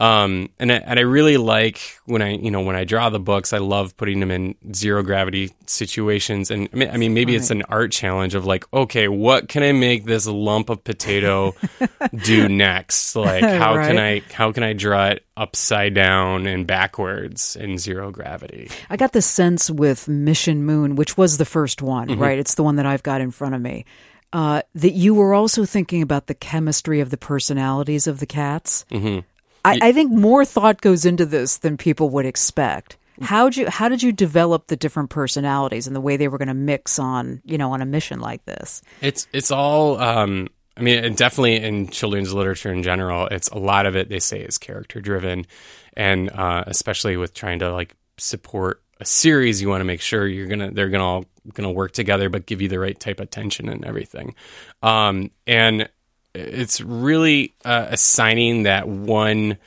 Um, 0.04 0.50
and 0.60 0.70
I, 0.70 0.76
and 0.76 1.00
I 1.00 1.04
really 1.04 1.38
like 1.38 1.80
when 2.06 2.22
I, 2.22 2.32
you 2.32 2.52
know, 2.52 2.60
when 2.60 2.76
I 2.76 2.84
draw 2.84 3.10
the 3.10 3.22
books, 3.22 3.54
I 3.54 3.60
love 3.60 3.96
putting 3.96 4.20
them 4.20 4.32
in 4.32 4.56
zero 4.74 5.02
gravity 5.02 5.54
situations. 5.66 6.52
And 6.52 6.68
I 6.74 6.76
mean, 6.76 6.90
I 6.90 6.98
mean, 6.98 7.14
maybe 7.14 7.36
it's 7.36 7.52
an 7.52 7.62
art 7.70 7.94
challenge 7.94 8.36
of 8.36 8.46
like, 8.46 8.66
okay, 8.74 9.08
what 9.08 9.48
can 9.48 9.64
I 9.64 9.72
make 9.72 10.04
this 10.04 10.28
lump 10.28 10.70
of 10.70 10.84
potato 10.84 11.56
do 12.26 12.50
next? 12.50 13.16
Like, 13.16 13.44
how 13.44 13.76
can 13.76 13.98
I, 13.98 14.24
how 14.34 14.52
can 14.52 14.64
I 14.64 14.74
draw 14.74 15.08
it 15.08 15.26
upside 15.38 15.94
down 15.94 16.48
and 16.48 16.68
backwards 16.68 17.56
in 17.56 17.78
zero 17.78 18.12
gravity? 18.12 18.70
I 18.90 18.98
got 18.98 19.14
the 19.14 19.22
sense 19.22 19.72
with 19.72 20.10
Mission 20.10 20.66
Moon, 20.66 20.98
which 20.98 21.18
was 21.18 21.38
the 21.38 21.46
first 21.46 21.82
one, 21.82 22.20
right? 22.20 22.38
It's 22.38 22.56
the 22.56 22.64
one 22.64 22.76
that 22.76 22.86
I've 22.86 23.04
got 23.04 23.22
in 23.22 23.32
front 23.32 23.56
of 23.56 23.62
me. 23.62 23.86
Uh, 24.34 24.64
that 24.74 24.94
you 24.94 25.14
were 25.14 25.34
also 25.34 25.64
thinking 25.64 26.02
about 26.02 26.26
the 26.26 26.34
chemistry 26.34 27.00
of 27.00 27.12
the 27.12 27.18
personalities 27.18 28.08
of 28.08 28.20
the 28.20 28.26
cats. 28.26 28.84
Mm-hmm. 28.90 29.20
I, 29.66 29.80
I 29.82 29.92
think 29.94 30.12
more 30.12 30.46
thought 30.46 30.82
goes 30.82 31.06
into 31.06 31.26
this 31.26 31.58
than 31.58 31.78
people 31.78 32.10
would 32.10 32.26
expect. 32.26 32.98
How 33.22 33.48
you 33.48 33.70
how 33.70 33.90
did 33.90 34.02
you 34.02 34.12
develop 34.12 34.68
the 34.68 34.76
different 34.76 35.10
personalities 35.10 35.88
and 35.88 35.96
the 35.96 36.02
way 36.02 36.18
they 36.18 36.28
were 36.28 36.38
going 36.38 36.48
to 36.48 36.54
mix 36.54 36.98
on 36.98 37.42
you 37.46 37.58
know 37.58 37.72
on 37.72 37.82
a 37.82 37.86
mission 37.86 38.20
like 38.20 38.44
this? 38.46 38.82
It's 39.02 39.28
it's 39.32 39.52
all. 39.52 40.00
Um, 40.00 40.50
I 40.76 40.82
mean, 40.82 41.14
definitely 41.14 41.58
in 41.58 41.90
children's 41.90 42.34
literature 42.34 42.72
in 42.72 42.82
general, 42.82 43.28
it's 43.28 43.48
a 43.50 43.60
lot 43.60 43.86
of 43.86 43.96
it. 43.96 44.10
They 44.10 44.20
say 44.20 44.40
is 44.40 44.58
character 44.58 45.00
driven, 45.00 45.46
and 45.96 46.32
uh, 46.32 46.64
especially 46.66 47.16
with 47.16 47.36
trying 47.36 47.60
to 47.60 47.72
like 47.72 47.96
support 48.18 48.82
a 49.00 49.06
series, 49.06 49.62
you 49.62 49.70
want 49.70 49.82
to 49.82 49.86
make 49.86 50.02
sure 50.02 50.28
you're 50.28 50.48
gonna 50.48 50.72
they're 50.72 50.90
gonna 50.90 51.06
all 51.06 51.26
gonna 51.54 51.72
work 51.72 51.92
together, 51.92 52.30
but 52.30 52.48
give 52.48 52.62
you 52.62 52.68
the 52.68 52.80
right 52.80 53.00
type 53.00 53.20
of 53.20 53.30
tension 53.30 53.70
and 53.70 53.86
everything. 53.86 54.34
Um, 54.82 55.30
and 55.46 55.88
it's 56.34 56.82
really 56.82 57.54
uh, 57.64 57.88
assigning 57.90 58.64
that 58.64 58.88
one 58.88 59.58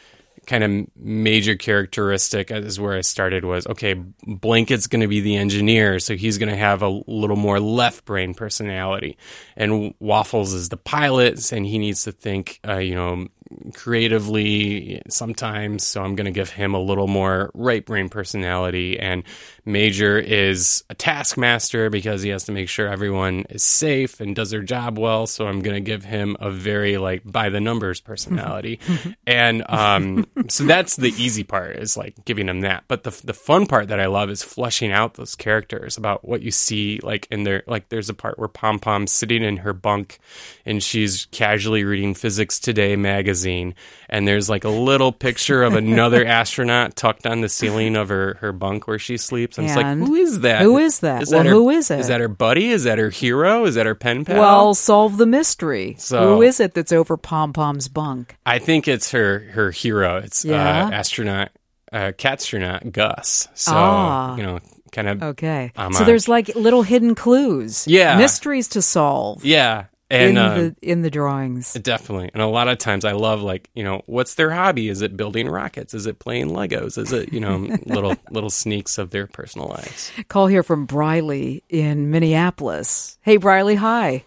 kind 0.46 0.62
of 0.62 0.96
major 0.96 1.56
characteristic 1.56 2.50
is 2.50 2.78
where 2.78 2.96
I 2.96 3.00
started 3.00 3.44
was 3.44 3.66
okay, 3.66 3.94
Blanket's 3.94 4.86
going 4.86 5.00
to 5.00 5.08
be 5.08 5.20
the 5.20 5.36
engineer, 5.36 5.98
so 5.98 6.14
he's 6.14 6.38
going 6.38 6.48
to 6.50 6.56
have 6.56 6.82
a 6.82 6.88
little 6.88 7.36
more 7.36 7.60
left 7.60 8.04
brain 8.04 8.32
personality, 8.34 9.18
and 9.56 9.94
Waffles 9.98 10.54
is 10.54 10.68
the 10.68 10.76
pilot, 10.76 11.52
and 11.52 11.66
he 11.66 11.78
needs 11.78 12.04
to 12.04 12.12
think, 12.12 12.60
uh, 12.66 12.76
you 12.76 12.94
know, 12.94 13.26
creatively 13.74 15.02
sometimes. 15.08 15.86
So 15.86 16.02
I'm 16.02 16.14
going 16.14 16.26
to 16.26 16.30
give 16.30 16.50
him 16.50 16.74
a 16.74 16.80
little 16.80 17.06
more 17.06 17.50
right 17.54 17.84
brain 17.84 18.08
personality, 18.08 18.98
and 18.98 19.22
Major 19.64 20.18
is 20.18 20.84
a 20.90 20.94
taskmaster 20.94 21.90
because 21.90 22.22
he 22.22 22.30
has 22.30 22.44
to 22.44 22.52
make 22.52 22.68
sure 22.68 22.88
everyone 22.88 23.46
is 23.50 23.62
safe 23.62 24.20
and 24.20 24.36
does 24.36 24.50
their 24.50 24.62
job 24.62 24.98
well. 24.98 25.26
So 25.26 25.46
I'm 25.46 25.60
going 25.60 25.74
to 25.74 25.80
give 25.80 26.04
him 26.04 26.36
a 26.40 26.50
very 26.50 26.98
like 26.98 27.22
by 27.24 27.48
the 27.48 27.60
numbers 27.60 28.00
personality, 28.00 28.80
and 29.26 29.68
um, 29.68 30.26
so 30.48 30.64
that's 30.64 30.96
the 30.96 31.10
easy 31.10 31.42
part 31.44 31.76
is 31.76 31.96
like 31.96 32.24
giving 32.24 32.48
him 32.48 32.60
that. 32.60 32.84
But 32.88 33.04
the 33.04 33.20
the 33.24 33.34
fun 33.34 33.66
part 33.66 33.88
that 33.88 34.00
I 34.00 34.06
love 34.06 34.30
is 34.30 34.42
fleshing 34.42 34.92
out 34.92 35.14
those 35.14 35.34
characters 35.34 35.96
about 35.96 36.26
what 36.26 36.42
you 36.42 36.50
see 36.50 37.00
like 37.02 37.26
in 37.30 37.44
their 37.44 37.62
like. 37.66 37.88
There's 37.88 38.08
a 38.08 38.14
part 38.14 38.38
where 38.38 38.48
Pom 38.48 38.78
Pom's 38.78 39.12
sitting 39.12 39.42
in 39.42 39.58
her 39.58 39.72
bunk, 39.72 40.18
and 40.64 40.82
she's 40.82 41.26
casually 41.26 41.84
reading 41.84 42.14
Physics 42.14 42.60
Today 42.60 42.96
magazine, 42.96 43.35
and 43.44 44.26
there's 44.26 44.48
like 44.48 44.64
a 44.64 44.68
little 44.70 45.12
picture 45.12 45.62
of 45.62 45.74
another 45.74 46.24
astronaut 46.40 46.96
tucked 46.96 47.26
on 47.26 47.40
the 47.40 47.48
ceiling 47.48 47.96
of 47.96 48.08
her 48.08 48.38
her 48.40 48.52
bunk 48.52 48.86
where 48.86 48.98
she 48.98 49.16
sleeps. 49.16 49.58
And, 49.58 49.66
it's 49.66 49.76
like, 49.76 49.86
who 49.98 50.14
is 50.14 50.40
that? 50.40 50.62
Who 50.62 50.78
is 50.78 51.00
that? 51.00 51.24
Well, 51.30 51.44
her, 51.44 51.50
who 51.50 51.70
is 51.70 51.90
it? 51.90 52.00
Is 52.00 52.08
that 52.08 52.20
her 52.20 52.28
buddy? 52.28 52.68
Is 52.70 52.84
that 52.84 52.98
her 52.98 53.10
hero? 53.10 53.64
Is 53.66 53.74
that 53.74 53.86
her 53.86 53.94
pen 53.94 54.24
pal? 54.24 54.38
Well, 54.40 54.74
solve 54.74 55.16
the 55.18 55.26
mystery. 55.26 55.96
So- 55.98 56.36
Who 56.36 56.42
is 56.42 56.60
it 56.60 56.74
that's 56.74 56.92
over 56.92 57.16
Pom 57.16 57.52
Pom's 57.52 57.88
bunk? 57.88 58.36
I 58.46 58.58
think 58.58 58.86
it's 58.88 59.10
her 59.10 59.40
her 59.52 59.70
hero. 59.70 60.18
It's 60.18 60.44
Yeah? 60.44 60.86
uh, 60.86 60.90
astronaut, 60.92 61.50
uh, 61.92 62.12
catstronaut 62.16 62.92
Gus. 62.92 63.48
So 63.54 63.72
Ah. 63.74 64.36
you 64.36 64.42
know, 64.42 64.60
kind 64.92 65.08
of 65.08 65.22
Okay, 65.22 65.72
I'm 65.76 65.92
so 65.92 66.04
there's 66.04 66.28
like 66.28 66.54
little 66.54 66.82
hidden 66.82 67.14
clues, 67.14 67.86
Yeah. 67.86 68.16
mysteries 68.16 68.68
to 68.68 68.82
solve 68.82 69.44
yeah, 69.44 69.84
in 70.10 70.36
and 70.36 70.38
uh, 70.38 70.54
the 70.54 70.76
in 70.82 71.02
the 71.02 71.10
drawings. 71.10 71.72
Definitely. 71.74 72.30
And 72.32 72.42
a 72.42 72.46
lot 72.46 72.68
of 72.68 72.78
times 72.78 73.04
I 73.04 73.12
love 73.12 73.42
like, 73.42 73.68
you 73.74 73.82
know, 73.82 74.02
what's 74.06 74.34
their 74.34 74.50
hobby? 74.50 74.88
Is 74.88 75.02
it 75.02 75.16
building 75.16 75.48
rockets? 75.48 75.94
Is 75.94 76.06
it 76.06 76.18
playing 76.18 76.50
Legos? 76.50 76.98
Is 76.98 77.12
it, 77.12 77.32
you 77.32 77.40
know, 77.40 77.56
little 77.86 78.16
little 78.30 78.50
sneaks 78.50 78.98
of 78.98 79.10
their 79.10 79.26
personal 79.26 79.68
lives? 79.68 80.12
Call 80.28 80.46
here 80.46 80.62
from 80.62 80.86
Briley 80.86 81.64
in 81.68 82.10
Minneapolis. 82.10 83.18
Hey, 83.22 83.36
Briley, 83.36 83.74
hi. 83.74 84.24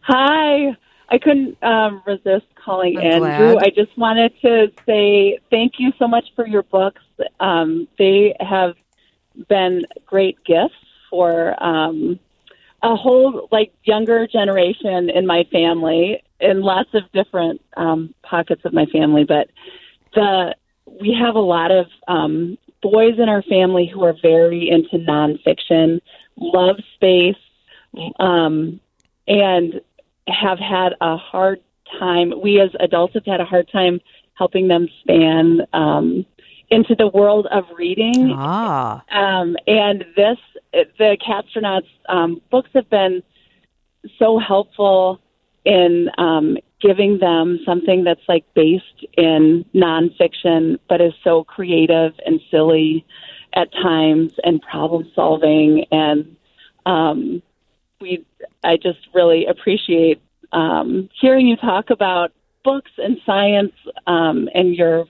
Hi. 0.00 0.76
I 1.08 1.18
couldn't 1.18 1.62
um, 1.62 2.02
resist 2.06 2.46
calling 2.54 2.96
I'm 2.96 3.04
Andrew. 3.04 3.52
glad. 3.52 3.64
I 3.64 3.70
just 3.70 3.96
wanted 3.98 4.32
to 4.40 4.72
say 4.86 5.38
thank 5.50 5.74
you 5.78 5.92
so 5.98 6.08
much 6.08 6.24
for 6.34 6.46
your 6.46 6.62
books. 6.62 7.02
Um, 7.38 7.86
they 7.98 8.34
have 8.40 8.74
been 9.48 9.82
great 10.06 10.42
gifts 10.44 10.74
for 11.10 11.62
um, 11.62 12.18
a 12.82 12.96
whole 12.96 13.48
like 13.52 13.72
younger 13.84 14.26
generation 14.26 15.08
in 15.10 15.26
my 15.26 15.44
family, 15.52 16.22
in 16.40 16.60
lots 16.60 16.90
of 16.94 17.02
different 17.12 17.60
um, 17.76 18.14
pockets 18.22 18.62
of 18.64 18.72
my 18.72 18.86
family. 18.86 19.24
But 19.24 19.48
the 20.14 20.54
we 20.86 21.16
have 21.18 21.36
a 21.36 21.40
lot 21.40 21.70
of 21.70 21.86
um, 22.08 22.58
boys 22.82 23.18
in 23.18 23.28
our 23.28 23.42
family 23.42 23.86
who 23.92 24.02
are 24.04 24.16
very 24.20 24.68
into 24.68 24.98
nonfiction, 24.98 26.00
love 26.36 26.76
space, 26.94 27.36
um, 28.18 28.80
and 29.28 29.80
have 30.28 30.58
had 30.58 30.94
a 31.00 31.16
hard 31.16 31.60
time. 31.98 32.32
We 32.42 32.60
as 32.60 32.70
adults 32.80 33.14
have 33.14 33.24
had 33.24 33.40
a 33.40 33.44
hard 33.44 33.70
time 33.70 34.00
helping 34.34 34.68
them 34.68 34.88
span 35.00 35.60
um, 35.72 36.26
into 36.72 36.94
the 36.94 37.06
world 37.06 37.46
of 37.50 37.64
reading. 37.76 38.32
Ah, 38.34 39.04
Um, 39.10 39.56
and 39.66 40.04
this, 40.16 40.38
the 40.72 41.16
Catstronauts 41.26 41.88
um, 42.08 42.40
books 42.50 42.70
have 42.74 42.88
been 42.88 43.22
so 44.18 44.38
helpful 44.38 45.20
in 45.64 46.08
um, 46.18 46.56
giving 46.80 47.18
them 47.18 47.60
something 47.64 48.04
that's 48.04 48.26
like 48.26 48.44
based 48.54 49.04
in 49.16 49.64
nonfiction, 49.74 50.78
but 50.88 51.00
is 51.00 51.12
so 51.22 51.44
creative 51.44 52.14
and 52.26 52.40
silly 52.50 53.04
at 53.54 53.70
times 53.72 54.32
and 54.42 54.60
problem 54.62 55.10
solving. 55.14 55.84
And 55.92 56.36
um, 56.86 57.42
we, 58.00 58.24
I 58.64 58.76
just 58.76 58.98
really 59.14 59.46
appreciate 59.46 60.20
um, 60.52 61.08
hearing 61.20 61.46
you 61.46 61.56
talk 61.56 61.90
about 61.90 62.32
books 62.64 62.90
and 62.98 63.18
science 63.24 63.74
um, 64.06 64.48
and 64.54 64.74
your 64.74 65.06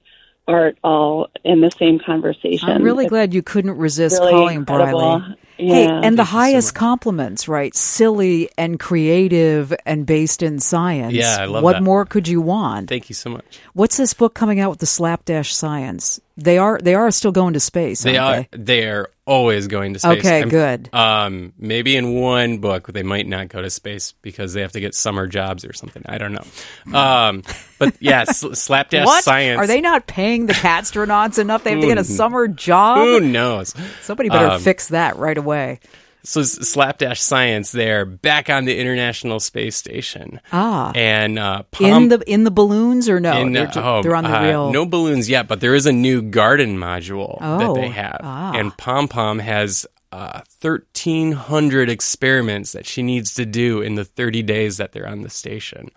art 0.49 0.77
all 0.83 1.29
in 1.45 1.61
the 1.61 1.71
same 1.79 1.99
conversation. 1.99 2.69
I'm 2.69 2.83
really 2.83 3.05
It's 3.05 3.11
glad 3.11 3.33
you 3.35 3.43
couldn't 3.43 3.77
resist 3.77 4.19
really 4.21 4.33
calling 4.33 4.57
incredible. 4.59 5.19
Briley. 5.19 5.37
Yeah. 5.59 5.75
Hey, 5.75 5.87
and 5.87 6.03
the 6.03 6.03
Thank 6.03 6.19
you 6.19 6.25
so 6.25 6.25
highest 6.25 6.75
much. 6.75 6.79
compliments, 6.81 7.47
right? 7.47 7.75
Silly 7.75 8.49
and 8.59 8.81
creative 8.81 9.73
and 9.87 10.05
based 10.07 10.43
in 10.43 10.59
science. 10.59 11.13
Yeah, 11.13 11.37
I 11.39 11.45
love 11.45 11.63
What 11.63 11.75
that. 11.75 11.83
more 11.83 12.05
could 12.05 12.27
you 12.27 12.41
want? 12.41 12.89
Thank 12.89 13.09
you 13.09 13.15
so 13.15 13.31
much. 13.31 13.61
What's 13.75 13.97
this 13.97 14.15
book 14.15 14.35
coming 14.35 14.59
out 14.59 14.71
with 14.71 14.81
the 14.81 14.87
slapdash 14.87 15.55
science? 15.55 16.21
They 16.37 16.59
are 16.59 16.79
they 16.83 16.95
are 16.95 17.11
still 17.11 17.33
going 17.33 17.53
to 17.55 17.61
space. 17.61 18.03
They 18.03 18.17
are 18.17 18.35
aren't 18.35 18.49
they 18.67 18.89
are 18.89 19.11
always 19.27 19.67
going 19.69 19.93
to 19.95 19.99
space. 19.99 20.19
Okay, 20.21 20.39
I'm- 20.41 20.49
good. 20.49 20.89
Um, 20.95 21.53
maybe 21.59 21.95
in 21.97 22.15
one 22.15 22.59
book 22.59 22.87
they 22.93 23.03
might 23.03 23.27
not 23.29 23.49
go 23.49 23.61
to 23.61 23.69
space 23.71 24.13
because 24.23 24.53
they 24.55 24.63
have 24.63 24.73
to 24.73 24.81
get 24.81 24.95
summer 24.95 25.27
jobs 25.27 25.65
or 25.65 25.73
something. 25.73 26.03
I 26.07 26.19
don't 26.19 26.33
know. 26.33 26.99
Um, 26.99 27.43
but 27.79 27.95
yeah, 28.01 28.25
sl- 28.25 28.55
slapdash 28.55 29.05
What 29.07 29.25
science. 29.25 29.59
are 29.59 29.67
they 29.67 29.81
not 29.81 30.07
paying 30.07 30.47
the 30.47 30.55
astronauts 30.55 31.39
enough? 31.39 31.65
They 31.65 31.73
have 31.73 31.81
to 31.81 31.87
get 31.87 31.99
a 31.99 32.05
summer 32.05 32.49
job. 32.49 32.99
Who 32.99 33.21
knows? 33.21 33.75
Somebody 34.01 34.29
better 34.31 34.53
Um, 34.53 34.61
fix 34.61 34.89
that 34.89 35.17
right 35.17 35.37
away. 35.39 35.81
So 36.25 36.43
slapdash 36.45 37.21
science, 37.21 37.73
they're 37.73 38.05
back 38.05 38.49
on 38.49 38.65
the 38.65 38.79
International 38.79 39.41
Space 39.41 39.75
Station. 39.77 40.41
Ah, 40.53 40.93
and 40.95 41.39
uh, 41.39 41.65
in 41.81 42.09
the 42.09 42.21
in 42.27 42.45
the 42.45 42.51
balloons 42.53 43.09
or 43.09 43.19
no? 43.19 43.41
in, 43.41 43.53
they're, 43.53 43.71
oh, 43.75 44.03
they're 44.03 44.15
on 44.15 44.25
the 44.25 44.39
uh, 44.39 44.45
real. 44.45 44.73
no 44.73 44.87
balloons 44.87 45.29
yet, 45.29 45.49
but 45.49 45.61
there 45.61 45.75
is 45.75 45.87
a 45.87 45.93
new 45.93 46.23
garden 46.23 46.79
module 46.79 47.39
that 47.41 47.63
Oh, 47.69 47.75
they 47.75 47.89
have, 47.89 48.21
ah. 48.23 48.53
and 48.55 48.77
Pom 48.77 49.09
Pom 49.09 49.41
has 49.41 49.85
uh, 50.13 50.43
1,300 50.61 51.89
experiments 51.91 52.73
that 52.73 52.87
she 52.87 53.03
needs 53.03 53.35
to 53.35 53.45
do 53.47 53.81
in 53.81 53.95
the 53.97 54.05
30 54.05 54.43
days 54.43 54.77
that 54.77 54.93
they're 54.93 55.09
on 55.09 55.23
the 55.23 55.31
station. 55.31 55.89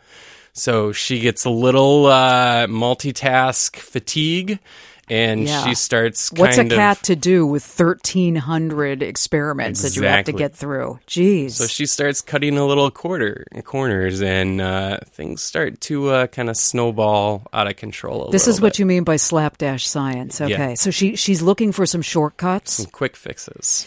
So 0.54 0.94
she 0.94 1.20
gets 1.20 1.44
a 1.44 1.50
little 1.50 2.06
uh, 2.06 2.66
multitask 2.68 3.76
fatigue 3.76 4.60
and 5.10 5.44
Yeah. 5.44 5.64
she 5.66 5.76
starts 5.76 6.32
What's 6.32 6.58
a 6.58 6.66
cat 6.66 6.98
of. 6.98 7.04
to 7.04 7.16
do 7.16 7.46
with 7.46 7.64
1,300 7.64 9.04
experiments 9.04 9.82
that 9.82 9.96
you 9.96 10.04
have 10.04 10.26
to 10.26 10.32
get 10.32 10.56
through? 10.56 11.00
Jeez. 11.08 11.52
So 11.52 11.68
she 11.68 11.86
starts 11.86 12.22
cutting 12.22 12.58
a 12.58 12.66
little 12.66 12.90
quarter 12.92 13.46
corners, 13.64 14.22
and 14.22 14.62
uh, 14.62 14.98
things 15.12 15.42
start 15.42 15.82
to 15.82 16.10
uh, 16.10 16.28
kind 16.28 16.50
of 16.50 16.58
snowball 16.58 17.48
out 17.54 17.68
of 17.68 17.76
control. 17.76 18.28
A 18.28 18.32
this 18.32 18.48
is 18.48 18.56
little 18.56 18.66
what 18.68 18.80
you 18.80 18.86
mean 18.86 19.04
by 19.04 19.16
slapdash 19.18 19.88
science. 19.88 20.42
Okay. 20.42 20.52
Yeah. 20.52 20.74
So 20.76 20.92
she 20.92 21.16
she's 21.16 21.42
looking 21.42 21.72
for 21.72 21.86
some 21.86 22.02
shortcuts 22.02 22.74
Some 22.74 22.88
quick 22.88 23.16
fixes. 23.16 23.86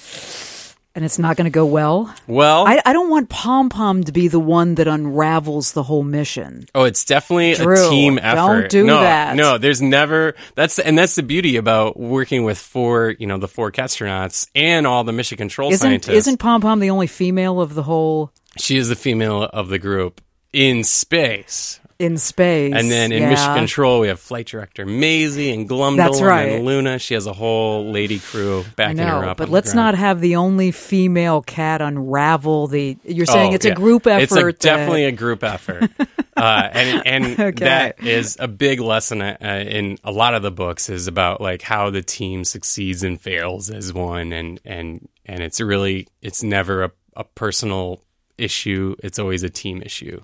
And 0.98 1.04
it's 1.04 1.16
not 1.16 1.36
going 1.36 1.44
to 1.44 1.50
go 1.50 1.64
well. 1.64 2.12
Well, 2.26 2.66
I, 2.66 2.82
I 2.84 2.92
don't 2.92 3.08
want 3.08 3.28
Pom 3.28 3.68
Pom 3.68 4.02
to 4.02 4.10
be 4.10 4.26
the 4.26 4.40
one 4.40 4.74
that 4.74 4.88
unravels 4.88 5.70
the 5.70 5.84
whole 5.84 6.02
mission. 6.02 6.66
Oh, 6.74 6.82
it's 6.82 7.04
definitely 7.04 7.54
Drew, 7.54 7.86
a 7.86 7.88
team 7.88 8.18
effort. 8.18 8.34
don't 8.34 8.70
do 8.70 8.84
no, 8.84 8.98
that. 8.98 9.36
No, 9.36 9.58
there's 9.58 9.80
never 9.80 10.34
that's 10.56 10.80
and 10.80 10.98
that's 10.98 11.14
the 11.14 11.22
beauty 11.22 11.54
about 11.54 12.00
working 12.00 12.42
with 12.42 12.58
four, 12.58 13.14
you 13.16 13.28
know, 13.28 13.38
the 13.38 13.46
four 13.46 13.70
astronauts 13.70 14.48
and 14.56 14.88
all 14.88 15.04
the 15.04 15.12
mission 15.12 15.38
control 15.38 15.70
Isn't 15.70 15.86
scientists. 15.88 16.16
isn't 16.16 16.38
Pom 16.38 16.60
Pom 16.60 16.80
the 16.80 16.90
only 16.90 17.06
female 17.06 17.60
of 17.60 17.74
the 17.74 17.84
whole 17.84 18.32
she 18.58 18.76
is 18.76 18.88
the 18.88 18.96
female 18.96 19.44
of 19.44 19.68
the 19.68 19.78
group 19.78 20.20
in 20.52 20.82
space. 20.82 21.77
In 21.98 22.16
space? 22.16 22.72
And 22.74 22.90
then 22.90 23.12
in 23.12 23.22
yeah. 23.22 23.30
mission 23.30 23.54
control, 23.54 24.00
we 24.00 24.08
have 24.08 24.20
flight 24.20 24.46
director 24.46 24.86
Maisie 24.86 25.50
and 25.52 25.68
Glumdale 25.68 25.96
That's 25.96 26.22
right. 26.22 26.52
and 26.52 26.64
Luna. 26.64 26.98
She 26.98 27.14
has 27.14 27.26
a 27.26 27.32
whole 27.32 27.90
lady 27.90 28.18
crew 28.18 28.64
backing 28.76 28.98
her 28.98 29.22
know, 29.22 29.30
up. 29.30 29.36
but 29.36 29.48
let's 29.48 29.74
not 29.74 29.94
have 29.94 30.20
the 30.20 30.36
only 30.36 30.70
female 30.70 31.42
cat 31.42 31.80
unravel 31.82 32.68
the. 32.68 32.96
You're 33.04 33.26
saying 33.26 33.52
Oh, 33.52 33.54
it's 33.54 33.64
a 33.64 33.74
group 33.74 34.06
effort. 34.06 34.22
It's 34.22 34.32
a, 34.32 34.52
definitely 34.52 35.04
a 35.04 35.12
group 35.12 35.42
effort, 35.42 35.90
uh, 36.36 36.68
and 36.72 37.06
and 37.06 37.40
Okay. 37.40 37.64
that 37.64 38.04
is 38.04 38.36
a 38.38 38.48
big 38.48 38.80
lesson 38.80 39.20
uh, 39.22 39.36
in 39.40 39.98
a 40.04 40.12
lot 40.12 40.34
of 40.34 40.42
the 40.42 40.50
books 40.50 40.88
is 40.88 41.06
about 41.08 41.40
like 41.40 41.62
how 41.62 41.90
the 41.90 42.02
team 42.02 42.44
succeeds 42.44 43.02
and 43.02 43.20
fails 43.20 43.70
as 43.70 43.92
one, 43.92 44.32
and 44.32 44.60
and 44.64 45.08
and 45.26 45.42
it's 45.42 45.60
really 45.60 46.06
it's 46.22 46.42
never 46.42 46.84
a, 46.84 46.90
a 47.16 47.24
personal 47.24 48.02
issue. 48.36 48.94
It's 49.02 49.18
always 49.18 49.42
a 49.42 49.50
team 49.50 49.82
issue. 49.82 50.20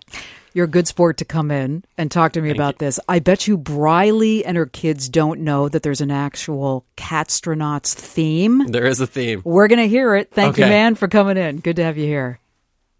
You're 0.56 0.66
a 0.66 0.68
good 0.68 0.86
sport 0.86 1.16
to 1.16 1.24
come 1.24 1.50
in 1.50 1.84
and 1.98 2.08
talk 2.08 2.34
to 2.34 2.40
me 2.40 2.52
about 2.52 2.78
this. 2.78 3.00
I 3.08 3.18
bet 3.18 3.48
you 3.48 3.58
Briley 3.58 4.44
and 4.44 4.56
her 4.56 4.66
kids 4.66 5.08
don't 5.08 5.40
know 5.40 5.68
that 5.68 5.82
there's 5.82 6.00
an 6.00 6.12
actual 6.12 6.86
Catstronauts 6.96 7.92
theme. 7.92 8.64
There 8.68 8.86
is 8.86 9.00
a 9.00 9.06
theme. 9.08 9.42
We're 9.44 9.66
going 9.66 9.80
to 9.80 9.88
hear 9.88 10.14
it. 10.14 10.30
Thank 10.30 10.56
you, 10.56 10.66
man, 10.66 10.94
for 10.94 11.08
coming 11.08 11.36
in. 11.36 11.58
Good 11.58 11.74
to 11.76 11.82
have 11.82 11.98
you 11.98 12.06
here. 12.06 12.38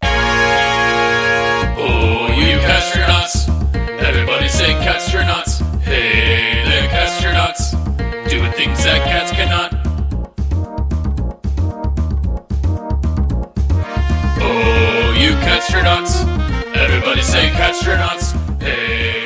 Oh, 0.03 2.27
you 2.35 2.57
astronauts. 2.57 3.47
Everybody 4.01 4.49
say 4.49 4.73
astronauts. 4.73 5.61
Hey, 5.79 6.61
they're 6.65 6.89
astronauts. 6.89 7.71
Doing 8.29 8.51
things 8.51 8.83
that 8.83 9.01
cats 9.07 9.31
cannot. 9.31 9.73
Oh, 14.41 15.15
you 15.17 15.31
astronauts. 15.47 16.34
Everybody 16.95 17.23
say, 17.23 17.49
Catstronauts. 17.49 18.61
Hey. 18.61 19.24